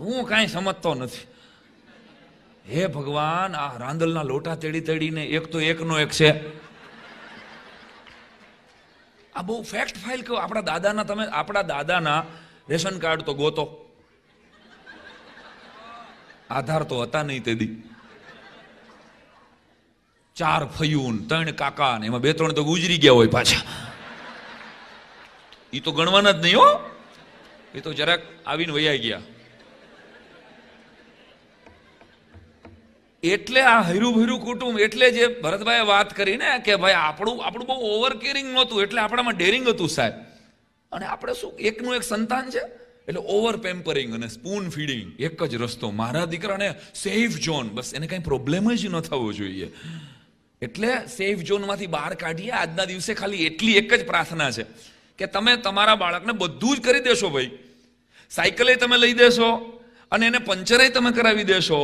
[0.00, 1.26] હું કાંઈ સમજતો નથી.
[2.72, 6.58] હે ભગવાન, આ રાંદલના લોટા તેડી તેડીને એક તો એકનો એક છે.
[9.32, 10.34] આ બહુ ફેક્ટ ફાઇલ કહો.
[10.34, 12.24] આપણા દાદાના તમે, આપણા દાદાના
[12.68, 13.94] રેશન કાર્ડ તો ગોતો.
[16.50, 17.82] આધાર તો હતા નહીં તે દી.
[20.38, 23.62] ચાર ફયુન ત્રણ કાકા ને એમાં બે ત્રણ તો ગુજરી ગયા હોય પાછા.
[25.72, 26.68] એ તો ગણવાના જ નહીં હો.
[27.74, 29.20] એ તો જરાક આવીને વૈયા ગયા.
[33.22, 37.66] એટલે આ હૈરું ભૈરું કુટુંબ, એટલે જે ભરતભાઈએ વાત કરી ને કે ભાઈ આપણું આપણું
[37.66, 40.12] બહુ ઓવર કેરિંગ નહોતું, એટલે આપણામાં ડેરિંગ હતું સાહેબ.
[40.92, 42.62] અને આપણે શું, એકનું એક સંતાન છે?
[43.08, 45.90] એટલે ઓવર પેમ્પરિંગ અને સ્પૂન ફીડિંગ એક જ રસ્તો.
[45.90, 49.72] મારા દીકરાને સેફ ઝોન બસ એને કઈ પ્રોબ્લેમ જ ન થવો જોઈએ.
[50.62, 52.52] એટલે સેફ ઝોનમાંથી બહાર કાઢીએ.
[52.52, 54.64] આજના દિવસે ખાલી એટલી એક જ પ્રાર્થના છે
[55.18, 57.50] કે તમે તમારા બાળકને બધું જ કરી દેશો ભાઈ.
[58.32, 59.48] સાયકલે તમે લઈ દેશો
[60.12, 61.80] અને એને પંચરે તમે કરાવી દેશો.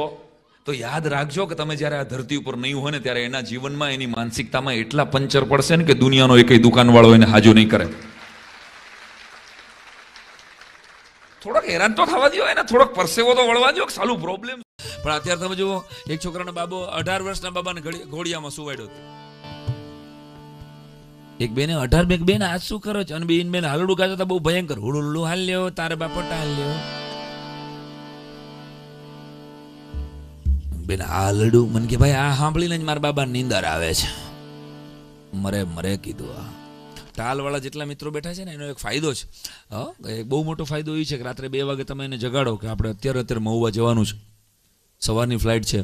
[0.67, 3.95] તો યાદ રાખજો કે તમે જ્યારે આ ધરતી ઉપર નહીં હોય ને ત્યારે એના જીવનમાં
[3.97, 7.87] એની માનસિકતામાં એટલા પંચર પડશે ને કે દુનિયાનો એકય દુકાનવાળો એને હાજો નહીં કરે.
[11.43, 14.64] થોડોક હેરાન તો થવા દો એને થોડોક પરસેવો તો વળવા દો સાલું પ્રોબ્લેમ
[15.03, 18.89] પણ અત્યારે તમે જુઓ, એક છોકરાનો બાબો અઢાર વર્ષના બાબાને ઘોડિયામાં સુવાડ્યો
[21.41, 23.15] એક બેને અઢાર બેક બેન આજ શું કરો છો?
[23.15, 24.79] અને બેન બેન હાલડું ગાતા હતા બહુ ભયંકર.
[24.79, 26.57] હુડુલ્લું હાલ્યો તારે બાપોટા હાલ
[30.87, 34.09] બેન હાલડું, મને કે ભાઈ આ સાંભળીને જ મારા બાબા નીંદર આવે છે.
[35.35, 36.45] મરે મરે કીધું આ.
[37.17, 39.25] ટાલવાળા જેટલા મિત્રો બેઠા છે ને, એનો એક ફાયદો છે.
[39.75, 42.69] હા, એક બહુ મોટો ફાયદો એ છે કે રાત્રે બે વાગે તમે એને જગાડો કે
[42.69, 44.34] આપણે અત્યારે અત્યારે મહુવા જવાનું છે.
[45.05, 45.81] સવારની ફ્લાઇટ છે,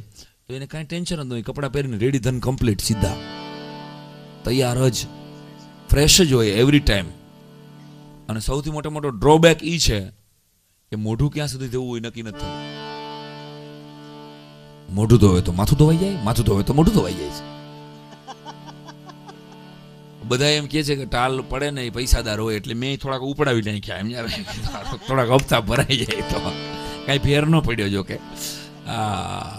[0.47, 3.17] તો એને કાંઈ ટેન્શન જ નહીં કપડાં પહેરીને રેડી ધન કમ્પ્લીટ સીધા.
[4.45, 4.99] તૈયાર જ.
[5.91, 7.09] ફ્રેશ જ હોય એવરી ટાઈમ
[8.29, 10.01] અને સૌથી મોટો મોટો ડ્રોબેક એ છે
[10.93, 12.69] કે મોઢું ક્યાં સુધી જવું હોય નક્કી નથી થયું
[14.91, 17.45] મોઢું ધોવે તો માથું ધોવાઈ જાય, માથું ધોવે તો મોઢું ધોવાઈ જાય છે.
[20.29, 23.63] બધા એમ કહે છે કે ટાલ પડે ને એ પૈસાદાર હોય એટલે મેં થોડાક ઉપડાવી
[23.63, 23.97] નાખ્યા.
[23.97, 24.31] એમ જ્યારે
[25.09, 26.41] થોડાક હપ્તા ભરાઈ જાય તો.
[27.07, 28.17] કાંઈ ફેર ન પડ્યો જો કે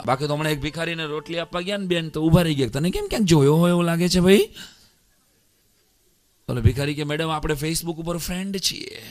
[0.06, 2.68] બાકી તો હમણાં એક ભિખારીને રોટલી આપવા ગયા ને બેન, તો ઊભા રહી ગયા.
[2.68, 4.50] તને કેમ ક્યાંક જોયો હોય એવું લાગે છે ભાઈ?
[6.48, 9.02] બોલે, ભિખારી કે, મેડમ, આપણે ફેસબુક ઉપર ફ્રેન્ડ છીએ.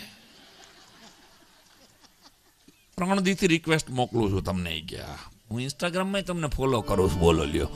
[2.97, 5.19] ત્રણ દીથી રિક્વેસ્ટ મોકલું છું તમને ગયા
[5.51, 5.61] હું.
[5.61, 7.21] ઇન્સ્ટાગ્રામમાં તમને ફોલો કરું છું.
[7.21, 7.69] બોલો, લ્યો.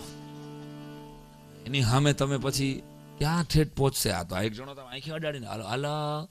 [1.66, 2.82] એની સામે તમે પછી
[3.18, 4.10] ક્યાં ઠેઠ પહોંચશે?
[4.10, 6.28] આ તો એક જણો તમે આંખી અડાડીને, હાલો હાલો.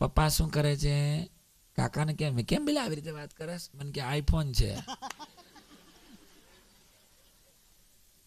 [0.00, 1.28] પપ્પા શું કરે છે?
[1.76, 3.68] કાકાને કેમ કેમ પેલા આવી રીતે વાત કરસ?
[3.74, 4.76] મને કે, આઈફોન છે.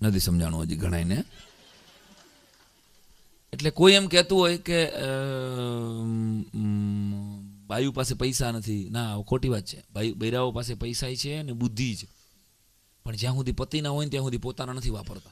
[0.02, 1.24] નથી સમજાણું હજી ઘણાઈને
[3.54, 4.92] એટલે કોઈ એમ કહેતું હોય કે
[7.68, 8.90] બાયુ પાસે પૈસા નથી.
[8.92, 9.84] ના ખોટી વાત છે.
[10.14, 12.06] બૈરાઓ પાસે પૈસા છે અને બુદ્ધિ જ.
[13.06, 15.32] પણ જ્યાં સુધી પતિ ના હોય ત્યાં સુધી પોતાના નથી વાપરતા.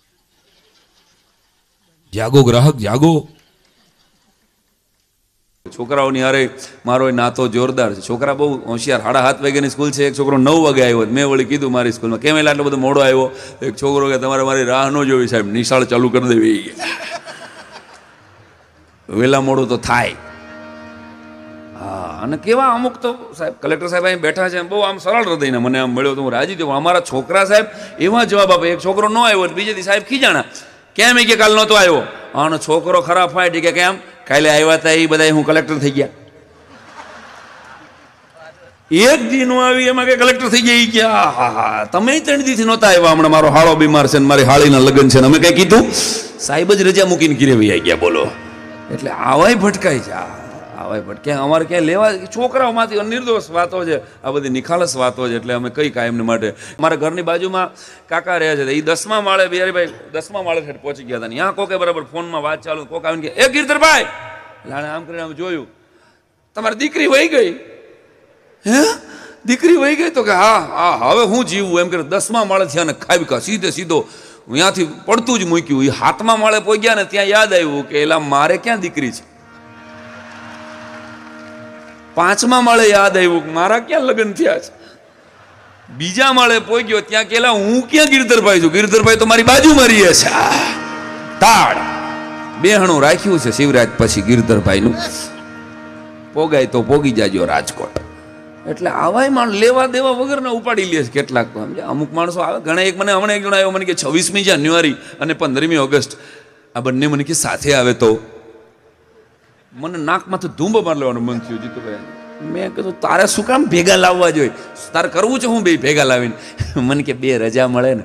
[2.13, 3.27] જાગો ગ્રાહક, જાગો.
[5.65, 6.49] છોકરાઓની અરે
[6.85, 8.01] મારો નાતો જોરદાર છે.
[8.01, 9.01] છોકરા બહુ હોશિયાર.
[9.01, 10.07] સાડા સાત વાગ્યાની સ્કૂલ છે.
[10.07, 13.01] એક છોકરો નવ વાગે આવ્યો મેં વળી કીધું મારી સ્કૂલમાં, કેમ એટલે આટલો બધો મોડો
[13.01, 13.31] આવ્યો?
[13.61, 15.51] એક છોકરો કે, તમારે મારી રાહ ન જોવી સાહેબ.
[15.51, 16.71] નિશાળ ચાલુ કરી દેવી.
[19.09, 20.15] વહેલા મોડું તો થાય.
[21.79, 24.61] હા, અને કેવા અમુક તો સાહેબ, કલેક્ટર સાહેબ અહીં બેઠા છે.
[24.61, 26.67] બહુ આમ સરળ હૃદયને મને આમ મળ્યો તો હું રાજી થયો.
[26.67, 27.65] અમારા છોકરા સાહેબ
[27.99, 28.69] એવા જવાબ આપે.
[28.69, 30.43] એક છોકરો ન આવ્યો બીજે દી સાહેબ ખીજાણા.
[30.95, 32.01] કેમ એ કે કાલ નહોતો આવ્યો?
[32.35, 33.95] અને છોકરો ખરાબ ફાય કે કેમ?
[34.27, 36.13] કાલે આવ્યા હતા એ બધા હું કલેક્ટર થઈ ગયા.
[38.91, 42.43] એક દી નો આવી એમાં કે કલેક્ટર થઈ ગયા કે, આ, હા હા, તમે ત્રણ
[42.43, 45.53] દીથી નહોતા આવ્યા હમણાં, મારો હાળો બીમાર છે ને મારી હાળીના લગ્ન છે અમે કઈ
[45.53, 45.91] કીધું?
[46.39, 48.25] સાહેબ જ રજા મૂકીને ઘીરે આવી ગયા, બોલો.
[48.93, 50.11] એટલે આવાય ભટકાય છે
[50.85, 53.97] આ પણ ભટકાય અમારે ક્યાંય લેવા છોકરાઓમાંથી અનિર્દોષ વાતો છે.
[54.23, 56.53] આ બધી નિખાલસ વાતો છે એટલે અમે કઈ કાયમને માટે.
[56.79, 57.69] મારા ઘરની બાજુમાં
[58.09, 58.77] કાકા રહ્યા છે.
[58.77, 61.27] એ દસમા માળે બિહારીભાઈ દસમા માળે ઠેઠ પહોંચી ગયા હતા.
[61.27, 64.05] ને ત્યાં કોકે બરાબર ફોનમાં વાત ચાલુ કોક આવીને કે, એ ગીરધરભાઈ!
[64.69, 65.67] લાણે આમ કરીને આમ જોયું.
[66.55, 67.51] તમારી દીકરી વહી ગઈ?
[68.65, 68.81] હે?
[69.45, 70.11] દીકરી વહી ગઈ?
[70.11, 71.81] તો કે, હા હા, હવે હું જીવું.
[71.81, 74.07] એમ કે દસમા માળે થયા ને ખાવી કા સીધે સીધો
[74.53, 75.83] ત્યાંથી પડતું જ મૂક્યું.
[75.85, 79.34] એ હાથમાં માળે પહોંચ્યા ને ત્યાં યાદ આવ્યું કે એલા મારે ક્યાં દીકરી છે?
[82.15, 84.85] પાંચમા માળે યાદ આવ્યું કે મારા ક્યાં લગ્ન થયા છે?
[85.97, 88.71] બીજા માળે પહોંચ્યો ત્યાં કેલા હું ક્યાં ગિરધરભાઈ છું?
[88.71, 90.29] ગિરધરભાઈ તો મારી બાજુમાં રહીએ છે.
[91.39, 91.75] તાળ.
[92.61, 94.95] બેહણું રાખ્યું છે શિવરાજ પછી ગિરધરભાઈનું.
[96.33, 97.99] પોગાય તો પોગી જાજો રાજકોટ.
[98.69, 101.81] એટલે આવાય માણ લેવા દેવા વગરના ઉપાડી લે છે કેટલાક તો?
[101.87, 105.33] અમુક માણસો આવે, ઘણા એક મને, હમણાં એક જણ આવ્યો, મને કે છવ્વીસમી જાન્યુઆરી અને
[105.33, 106.17] પંદરમી ઓગસ્ટ.
[106.75, 108.34] આ બંને મને કે સાથે આવે તો
[109.75, 111.95] મને નાકમાંથી ધૂંબ માર લેવાનું મન થયું જીતુભાઈ
[112.41, 114.49] મેં કીધું, તારે શું કામ ભેગા લાવવા જોઈએ?
[114.93, 116.33] તારે કરવું છે હું બે ભેગા લાવીને?
[116.75, 118.03] મને કે, બે રજા મળે ને.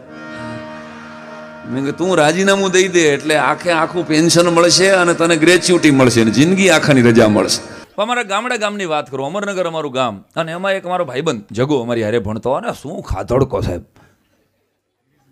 [1.68, 6.20] મેં કે તું રાજીનામું દઈ દે એટલે આખે આખું પેન્શન મળશે અને તને ગ્રેચ્યુટી મળશે
[6.22, 7.60] અને જિંદગી આખાની રજા મળશે.
[8.02, 12.02] અમારા ગામડા ગામની વાત કરું, અમરનગર અમારું ગામ અને એમાં એક અમારો ભાઈબંધ, જગો, અમારી
[12.02, 13.82] હારે ભણતો અને શું ખાધડકો સાહેબ.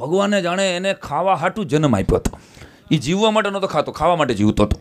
[0.00, 2.38] ભગવાને જાણે એને ખાવા હાટું જન્મ આપ્યો હતો.
[2.90, 4.80] એ જીવવા માટે નહોતો ખાતો, ખાવા માટે જીવતો હતો.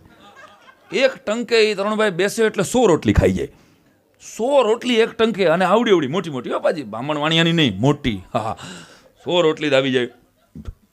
[0.91, 3.47] એક ટંકે એ તરુણભાઈ બેસે એટલે સો રોટલી ખાઈ જાય.
[4.21, 6.49] સો રોટલી એક ટંકે અને આવડી આવડી, મોટી મોટી.
[6.49, 8.23] હો પાછી, બ્રાહ્મણ વાણિયાની નહીં, મોટી.
[8.33, 8.57] હા
[9.25, 10.07] સો રોટલી દાબી જાય.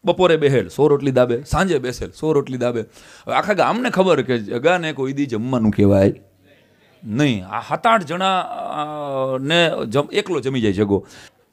[0.05, 1.45] બપોરે બેહેલ, સો રોટલી દાબે.
[1.45, 2.81] સાંજે બેસેલ, સો રોટલી દાબે.
[3.27, 6.13] હવે આખા ગામને ખબર કે જગાને કોઈ દી જમવાનું કહેવાય
[7.03, 7.45] નહીં.
[7.47, 11.07] આ સાત આઠ જણા ને જમ, એકલો જમી જાય જગો.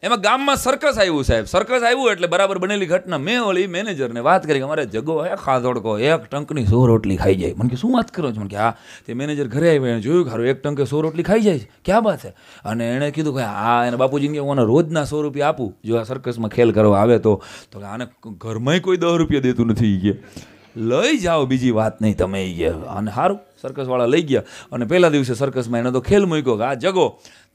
[0.03, 1.45] એમાં ગામમાં સર્કસ આવ્યું સાહેબ.
[1.45, 3.17] સર્કસ આવ્યું એટલે બરાબર બનેલી ઘટના.
[3.17, 7.35] મેં ઓલી મેનેજરને વાત કરી કે અમારે જગો હે, ખાધોડકો, એક ટંકની સો રોટલી ખાઈ
[7.35, 7.53] જાય.
[7.57, 8.39] મને કે, શું વાત કરો છો?
[8.39, 8.75] મને કે, હા,
[9.07, 12.25] તે મેનેજર ઘરે આવ્યો, એને જોયું ખારું એક ટંકે સો રોટલી ખાઈ જાય ક્યાં વાત
[12.25, 12.33] છે?
[12.65, 16.03] અને એણે કીધું કે, હા, એને બાપુજીને કે, હું રોજના સો રૂપિયા આપું, જો આ
[16.03, 17.43] સર્કસમાં ખેલ કરવા આવે તો.
[17.71, 20.41] તો આને ઘરમાંય કોઈ દસ રૂપિયા દેતું નથી કે.
[20.75, 25.35] લઈ જાઓ, બીજી વાત નહીં, તમે એ અને સારું સર્કસવાળા લઈ ગયા અને પહેલા દિવસે
[25.35, 27.05] સર્કસમાં એને તો ખેલ મૂક્યો કે આ જગો,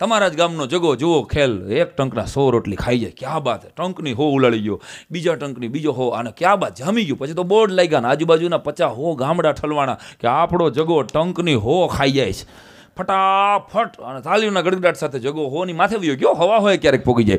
[0.00, 3.18] તમારા જ ગામનો જગો, જુઓ ખેલ, એક ટંકના સો રોટલી ખાઈ જાય.
[3.20, 4.78] ક્યાં બાત ટંકની હો ઉલાળી ગયો,
[5.10, 6.78] બીજા ટંકની બીજો હો અને ક્યાં બાત?
[6.78, 7.18] જામી ગયું.
[7.18, 11.86] પછી તો બોર્ડ લાગ્યા ને આજુબાજુના પચાસ હો ગામડા ઠલવાણા કે આપણો જગો ટંકની હો
[11.86, 12.46] ખાઈ જાય છે.
[12.96, 16.32] ફટાફટ, અને તાલીઓના ગડગડાટ સાથે જગો હોની માથે વયો ગયો.
[16.32, 17.38] હવા હોય ક્યારેક પોગી જાય.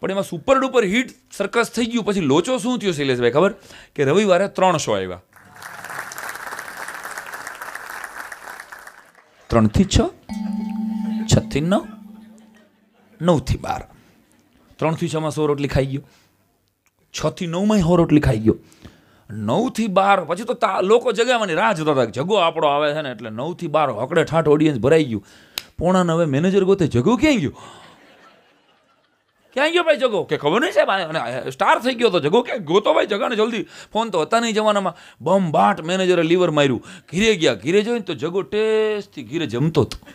[0.00, 2.04] પણ એમાં સુપર ડુપર હિટ સર્કસ થઈ ગયું.
[2.04, 3.52] પછી લોચો શું થયો શૈલેષભાઈ ખબર?
[3.94, 5.20] કે રવિવારે ત્રણ શો આવ્યા.
[9.50, 9.98] ત્રણથી છ,
[11.26, 11.82] છથી નવ
[13.20, 13.82] નવથી બાર.
[14.78, 16.02] ત્રણથી છમાં સો રોટલી ખાઈ ગયો.
[17.14, 18.56] છથી નવમાં સો રોટલી ખાઈ ગયો.
[19.30, 23.30] નવથી બાર, પછી તો લોકો જગાવવાની રાહ જોતા હતા જગો આપણો આવે છે ને, એટલે
[23.30, 25.24] નવથી બાર હકડે ઠાઠ ઓડિયન્સ ભરાઈ ગયું.
[25.78, 27.52] પોણા નવે મેનેજર ગોતે જગો ક્યાં ગયો?
[29.52, 30.24] ક્યાં ગયો ભાઈ જગો?
[30.24, 33.62] કે ખબર નહીં સાહેબ અને સ્ટાર થઈ ગયો તો જગો કે ગોતો ભાઈ જગાને જલ્દી.
[33.92, 34.96] ફોન તો હતા નહીં જમાનામાં.
[35.20, 36.86] બમ બાટ મેનેજરે લીવર માર્યું.
[37.10, 40.06] ઘીરે ગયા, ઘીરે જોઈને તો જગો ટેસ્ટથી ઘીરે જમતો હતો.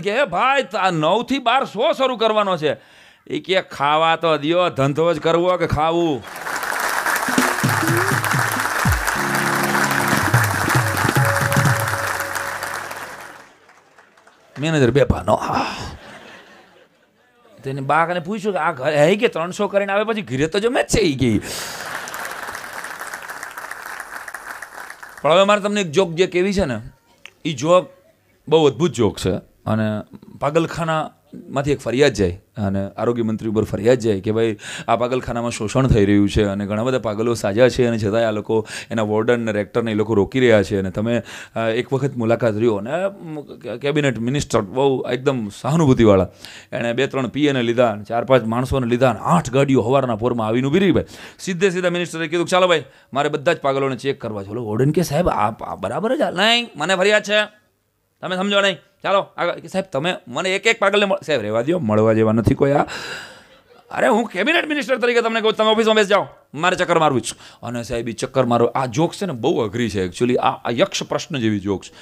[0.00, 2.74] કે, એ ભાઈ, આ નવથી બાર શો શરૂ કરવાનો છે.
[3.26, 6.22] એ કે, ખાવા તો દિયો, ધંધો જ કરવો કે ખાવું?
[14.60, 14.90] મેનેજર
[17.64, 20.04] બે પાનો તેને બાકને પૂછ્યું કે આ ઘરે હે કે ત્રણસો કરીને આવે?
[20.04, 21.46] પછી ઘરે તો જમે જ છે એ કે.
[25.22, 26.80] પણ હવે મારે તમને એક જોક જે કેવી છે ને
[27.44, 27.90] એ જોક
[28.48, 29.32] બહુ અદ્ભુત જોક છે.
[29.66, 30.00] અને
[31.34, 34.56] પાગલખાનામાંથી એક ફરિયાદ જાય અને આરોગ્ય મંત્રી ઉપર ફરિયાદ જાય કે ભાઈ,
[34.88, 38.36] આ પાગલખાનામાં શોષણ થઈ રહ્યું છે અને ઘણા બધા પાગલો સાજા છે અને છતાંય આ
[38.38, 41.14] લોકો એના વોર્ડન ને રેક્ટરને એ લોકો રોકી રહ્યા છે અને તમે
[41.80, 42.92] એક વખત મુલાકાત રહ્યો અને
[43.82, 46.30] કેબિનેટ મિનિસ્ટર બહુ એકદમ સહાનુભૂતિવાળા.
[46.72, 50.46] એણે બે, ત્રણ પીએને લીધા અને ચાર, પાંચ માણસોને લીધા અને આઠ ગાડીઓ હવારના પોરમાં
[50.48, 51.18] આવીને ઊભી રહી ભાઈ.
[51.38, 55.02] સીધે સીધા મિનિસ્ટરે કીધું ચાલો ભાઈ, મારે બધા જ પાગલોને ચેક કરવા ચાલો વોર્ડન કે
[55.10, 57.42] સાહેબ આ બરાબર જ નહીં, મને ફરિયાદ છે.
[58.24, 58.76] તમે સમજો નહીં.
[59.02, 59.58] ચાલો, આગળ.
[59.58, 62.82] સાહેબ, તમે મને એક એક પાગલને સાહેબ રહેવા દો મળવા જેવા નથી કોઈ આ.
[63.90, 66.26] અરે, હું કેબિનેટ મિનિસ્ટર તરીકે તમને કહું, તમે ઓફિસમાં બેસ જાઓ.
[66.54, 67.66] મારે ચક્કર મારવું છું.
[67.66, 71.02] અને સાહેબ એ ચક્કર મારો આ જોક છે ને, બહુ અઘરી છે એકચ્યુઅલી આ યક્ષ
[71.02, 71.92] પ્રશ્ન જેવી જોક છે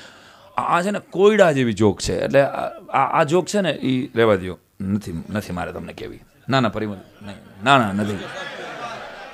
[0.57, 2.25] આ છે ને, કોયડા જેવી જોક છે.
[2.25, 6.21] એટલે આ આ- આ જોક છે ને એ રહેવા દો નથી નથી મારે તમને કહેવી
[6.49, 7.37] ના ના, પરિમલ, નહીં.
[7.65, 8.19] ના ના, નથી.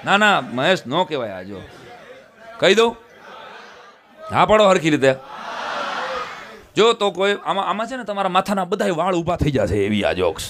[0.04, 1.60] ના ના, મહેશ, નો કહેવાય આ જો.
[2.58, 2.96] કહી દઉં?
[4.30, 5.14] હા, પાડો હરખી રીતે.
[6.78, 10.04] જો તો કોઈ આમાં આમાં છે ને તમારા માથાના બધા વાળ ઊભા થઈ જશે એવી
[10.04, 10.48] આ જોક્સ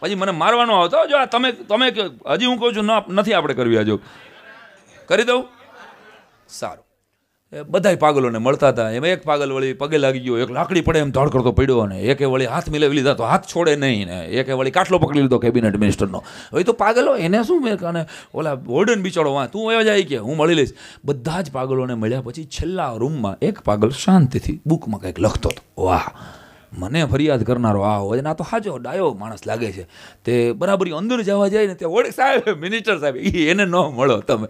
[0.00, 3.78] પછી મને મારવાનો આવતો જો આ તમે તમે હજી હું કહું છું નથી આપણે કરવી
[3.78, 4.00] આ જોક
[5.08, 5.44] કરી દઉં?
[6.48, 6.84] સારું.
[7.62, 8.90] બધાય પાગલોને મળતા હતા.
[8.90, 10.38] એમાં એક પાગલ વળી પગે લાગી ગયો.
[10.44, 13.46] એક લાકડી પડે એમ ધોળ કરતો પડ્યો અને એકે વળી હાથ મિલાવી લીધા તો હાથ
[13.46, 14.18] છોડે નહીં ને.
[14.40, 16.22] એકે વળી કાટલો પકડી લીધો કેબિનેટ મિનિસ્ટરનો.
[16.52, 20.16] હવે તો પાગલો, એને શું મેં અને ઓલા વોર્ડન બિચારો વાં તું એવા જાય કે?
[20.16, 20.74] હું મળી લઈશ.
[21.04, 25.62] બધા જ પાગલોને મળ્યા પછી છેલ્લા રૂમમાં એક પાગલ શાંતિથી બુકમાં કંઈક લખતો હતો.
[25.86, 26.08] વાહ,
[26.78, 29.86] મને ફરિયાદ કરનારો આ હોય ને, આ તો હાજો ડાયો માણસ લાગે છે.
[30.24, 33.16] તે બરાબર અંદર જવા જાય ને, ત્યાં ઓળખ સાહેબ, મિનિસ્ટર સાહેબ
[33.52, 34.48] એને ન મળો તમે.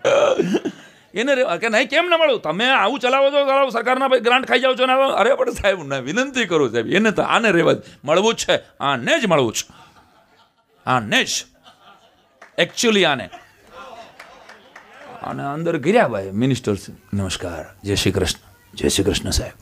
[1.15, 4.61] એને કે નહીં, કેમ ન મળું તમે આવું ચલાવો છો, ચલાવો, સરકારના ભાઈ ગ્રાન્ટ ખાઈ
[4.61, 7.75] જાઓ છો ને અરે પણ સાહેબ ને વિનંતી કરું સાહેબ, એને તો આને રહેવા
[8.05, 9.73] મળવું જ છે, આને જ મળવું છે.
[10.87, 11.45] આને જ.
[12.59, 13.31] એકચ્યુઅલી આને.
[15.23, 16.75] અને અંદર ગિર્યા ભાઈ મિનિસ્ટર
[17.15, 18.43] નમસ્કાર, જય શ્રી કૃષ્ણ.
[18.75, 19.53] જય શ્રી કૃષ્ણ સાહેબ.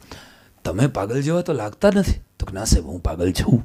[0.64, 2.12] તમે પાગલ જેવા તો લાગતા નથી.
[2.12, 3.62] તો ના સાહેબ, હું પાગલ છું.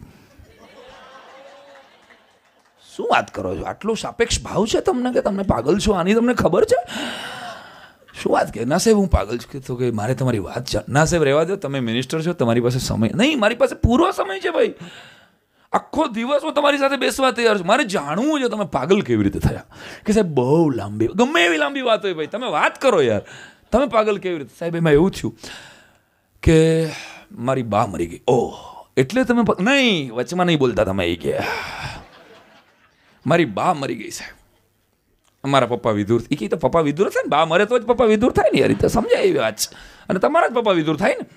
[2.95, 3.63] શું વાત કરો છો?
[3.63, 5.91] આટલો સાપેક્ષ ભાવ છે તમને કે તમને પાગલ છો?
[5.91, 6.80] આની તમને ખબર છે?
[8.23, 8.65] શું વાત કે?
[8.65, 10.80] ના સાહેબ, હું પાગલ છું તો કે મારે તમારી વાત છે.
[10.89, 14.39] ના સાહેબ, રહેવા દો, તમે મિનિસ્ટર છો, તમારી પાસે સમય નહીં, મારી પાસે પૂરો સમય
[14.39, 14.73] છે ભાઈ.
[15.73, 17.67] આખો દિવસ હું તમારી સાથે બેસવા તૈયાર છું.
[17.67, 19.63] મારે જાણવું છે તમે પાગલ કેવી રીતે થયા.
[20.06, 23.21] કે સાહેબ, બહુ લાંબી, ગમે એવી લાંબી વાત હોય ભાઈ, તમે વાત કરો યાર.
[23.71, 24.56] તમે પાગલ કેવી રીતે?
[24.60, 25.38] સાહેબ, એમાં એવું થયું
[26.43, 26.89] કે
[27.32, 28.21] મારી બા મરી ગઈ.
[28.27, 31.34] ઓહ, એટલે તમે નહીં, વચમાં નહીં બોલતા તમે એ કે.
[33.25, 34.37] મારી બા મરી ગઈ, સાહેબ.
[35.47, 37.33] અમારા પપ્પા વિધુર એ તો પપ્પા વિધુર થાય ને?
[37.36, 39.75] બા મરે તો જ પપ્પા વિધુર થાય ને એ તો સમજાય એવી વાત છે.
[40.10, 41.27] અને તમારા જ પપ્પા વિધુર થાય ને?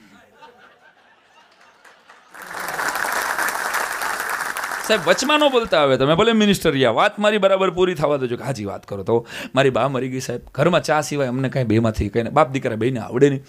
[4.91, 5.97] સાહેબ, વચમાં ન બોલતા આવે.
[5.97, 9.19] તમે ભલે મિનિસ્ટર રહ્યા, વાત મારી બરાબર પૂરી થવા દેજો કે હાજી વાત કરો તો.
[9.55, 10.49] મારી બા મરી ગઈ સાહેબ.
[10.55, 13.45] ઘરમાં ચા સિવાય અમને કાંઈ બેમાંથી કંઈ બાપ દીકરા બેને આવડે નહીં.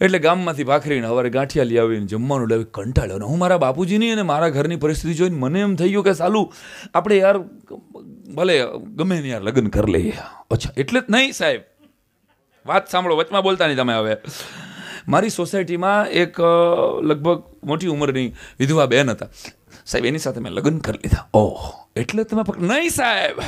[0.00, 4.50] એટલે ગામમાંથી ભાખરીને હવારે ગાંઠિયા લઈ આવીને જમવાનું લાવી કંટાળ્યો હું મારા બાપુજીની અને મારા
[4.56, 6.46] ઘરની પરિસ્થિતિ જોઈને મને એમ થઈ ગયું કે સાલું,
[6.94, 7.36] આપણે યાર
[8.36, 8.54] ભલે
[8.96, 10.14] ગમે યાર લગ્ન કરી લઈએ.
[10.50, 11.62] અચ્છા, એટલે જ નહીં સાહેબ.
[12.66, 14.16] વાત સાંભળો, વચમાં બોલતા નહીં તમે હવે.
[15.08, 16.40] મારી સોસાયટીમાં એક
[17.02, 18.28] લગભગ મોટી ઉંમરની
[18.60, 19.28] વિધવા બેન હતા.
[19.86, 21.24] સાહેબ, એની સાથે મેં લગ્ન કરી લીધા.
[21.34, 21.62] ઓહ,
[21.96, 23.40] એટલે તમે નહીં સાહેબ.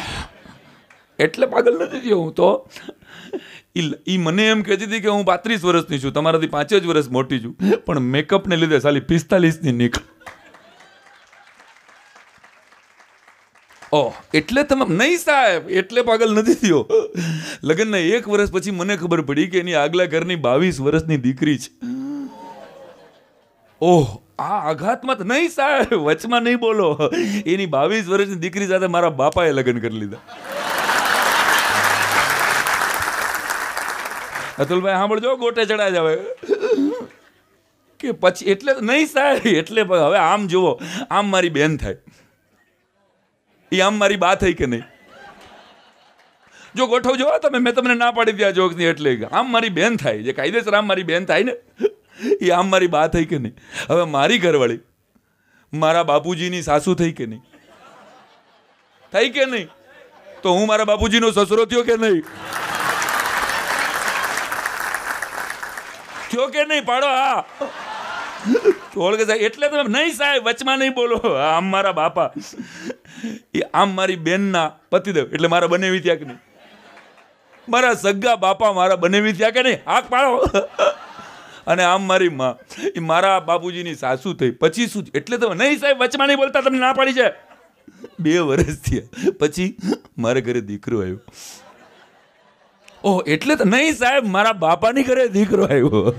[1.19, 2.51] એટલે પાગલ નથી થયો હું તો.
[4.09, 7.41] ઈ મને એમ કહેતી હતી કે હું પાંત્રીસ વર્ષની છું, તમારાથી પાંચ જ વર્ષ મોટી
[7.41, 7.55] છું.
[7.85, 10.07] પણ મેકઅપને લીધે સાલી પિસ્તાલીસની નીકળ.
[13.93, 16.83] ઓહ, એટલે તમે નહીં સાહેબ, એટલે પાગલ નથી થયો.
[17.63, 21.71] લગ્નના એક વર્ષ પછી મને ખબર પડી કે એની આગલા ઘરની બાવીસ વર્ષની દીકરી છે.
[23.81, 26.89] ઓહ, આ આઘાતમાં તો નહીં સાહેબ, વચમાં નહીં બોલો.
[27.47, 30.23] એની બાવીસ વર્ષની દીકરી સાથે મારા બાપાએ લગ્ન કરી લીધા.
[34.59, 36.15] અતુલભાઈ, સાંભળજો, ગોટે ચડાય જાવે.
[38.01, 40.73] કે પછી, એટલે નહીં સાહેબ, એટલે હવે આમ જુઓ,
[41.11, 42.10] આમ મારી બેન થાય.
[43.73, 44.85] એ આમ મારી બા થઈ કે નહીં?
[46.75, 50.23] જો ગોઠવ જોવા તમે, મેં તમને ના પાડી દીધા જોક્સની એટલે આમ મારી બેન થાય,
[50.23, 51.55] જે કાયદેસર આમ મારી બેન થાય ને,
[52.43, 53.57] એ આમ મારી બા થઈ કે નહીં?
[53.91, 54.81] હવે મારી ઘરવાળી,
[55.73, 57.43] મારા બાપુજીની સાસુ થઈ કે નહીં?
[59.13, 59.69] થઈ કે નહીં?
[60.43, 62.23] તો હું મારા બાપુજીનો સસરો થયો કે નહીં?
[66.31, 66.85] થયો કે નહીં?
[66.85, 67.45] પાડો, હા.
[69.17, 71.17] કે સાહેબ એટલે તમે નહીં સાહેબ, વચમાં નહીં બોલો.
[71.17, 72.31] આમ મારા બાપા.
[73.55, 76.39] એ આમ મારી બેનના પતિદેવ એટલે મારા બનેવી ત્યાં કે નહીં?
[77.69, 79.79] મારા સગ્ગા બાપા મારા બનેવી ત્યાં કે નહીં?
[79.87, 80.37] હાક પાડો.
[81.67, 82.59] અને આમ મારી માં.
[82.97, 84.51] એ મારા બાપુજીની સાસુ થઈ.
[84.51, 85.05] પછી શું?
[85.15, 87.29] એટલે તો નહીં સાહેબ, વચમાં નહીં બોલતા, તમને ના પાડી છે?
[88.21, 89.33] બે વર્ષ થયા.
[89.41, 89.77] પછી
[90.19, 91.19] મારા ઘરે દીકરો આવ્યો.
[93.05, 96.17] ઓહ, એટલે તો નહીં સાહેબ, મારા બાપાની ઘરે દીકરો આવ્યો.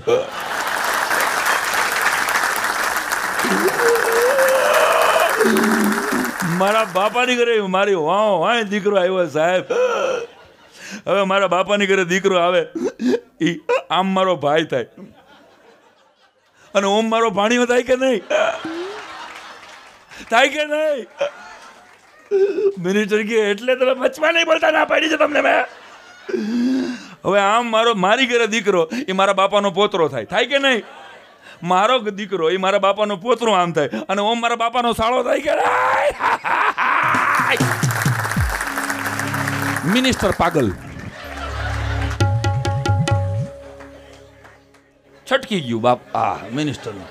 [6.58, 9.64] મારા બાપાની ઘરે મારી વાહ વાહ દીકરો આવ્યો સાહેબ.
[11.06, 12.62] હવે મારા બાપાની ઘરે દીકરો આવે
[13.40, 13.52] એ
[13.90, 14.86] આમ મારો ભાઈ થાય.
[16.74, 18.20] અને ઓમ મારો ભાણીઓ થાય કે નહીં?
[20.30, 21.06] થાય કે નહીં?
[22.84, 25.64] મિનિસ્ટર કે એટલે તમે બચવા નહીં બોલતા, ના પાડી છે તમને મેં.
[27.24, 30.24] હવે આમ મારો, મારી ઘરે દીકરો, એ મારા બાપાનો પોતરો થાય.
[30.24, 30.82] થાય કે નહીં?
[31.62, 33.88] મારો દીકરો, એ મારા બાપાનું પોતરું આમ થાય.
[34.08, 35.50] અને ઓમ મારા બાપાનો સાળો થાય કે
[39.88, 40.72] મિનિસ્ટર પાગલ.
[45.32, 46.16] છટકી ગયું બાપ.
[46.16, 47.08] આ મિનિસ્ટરનું.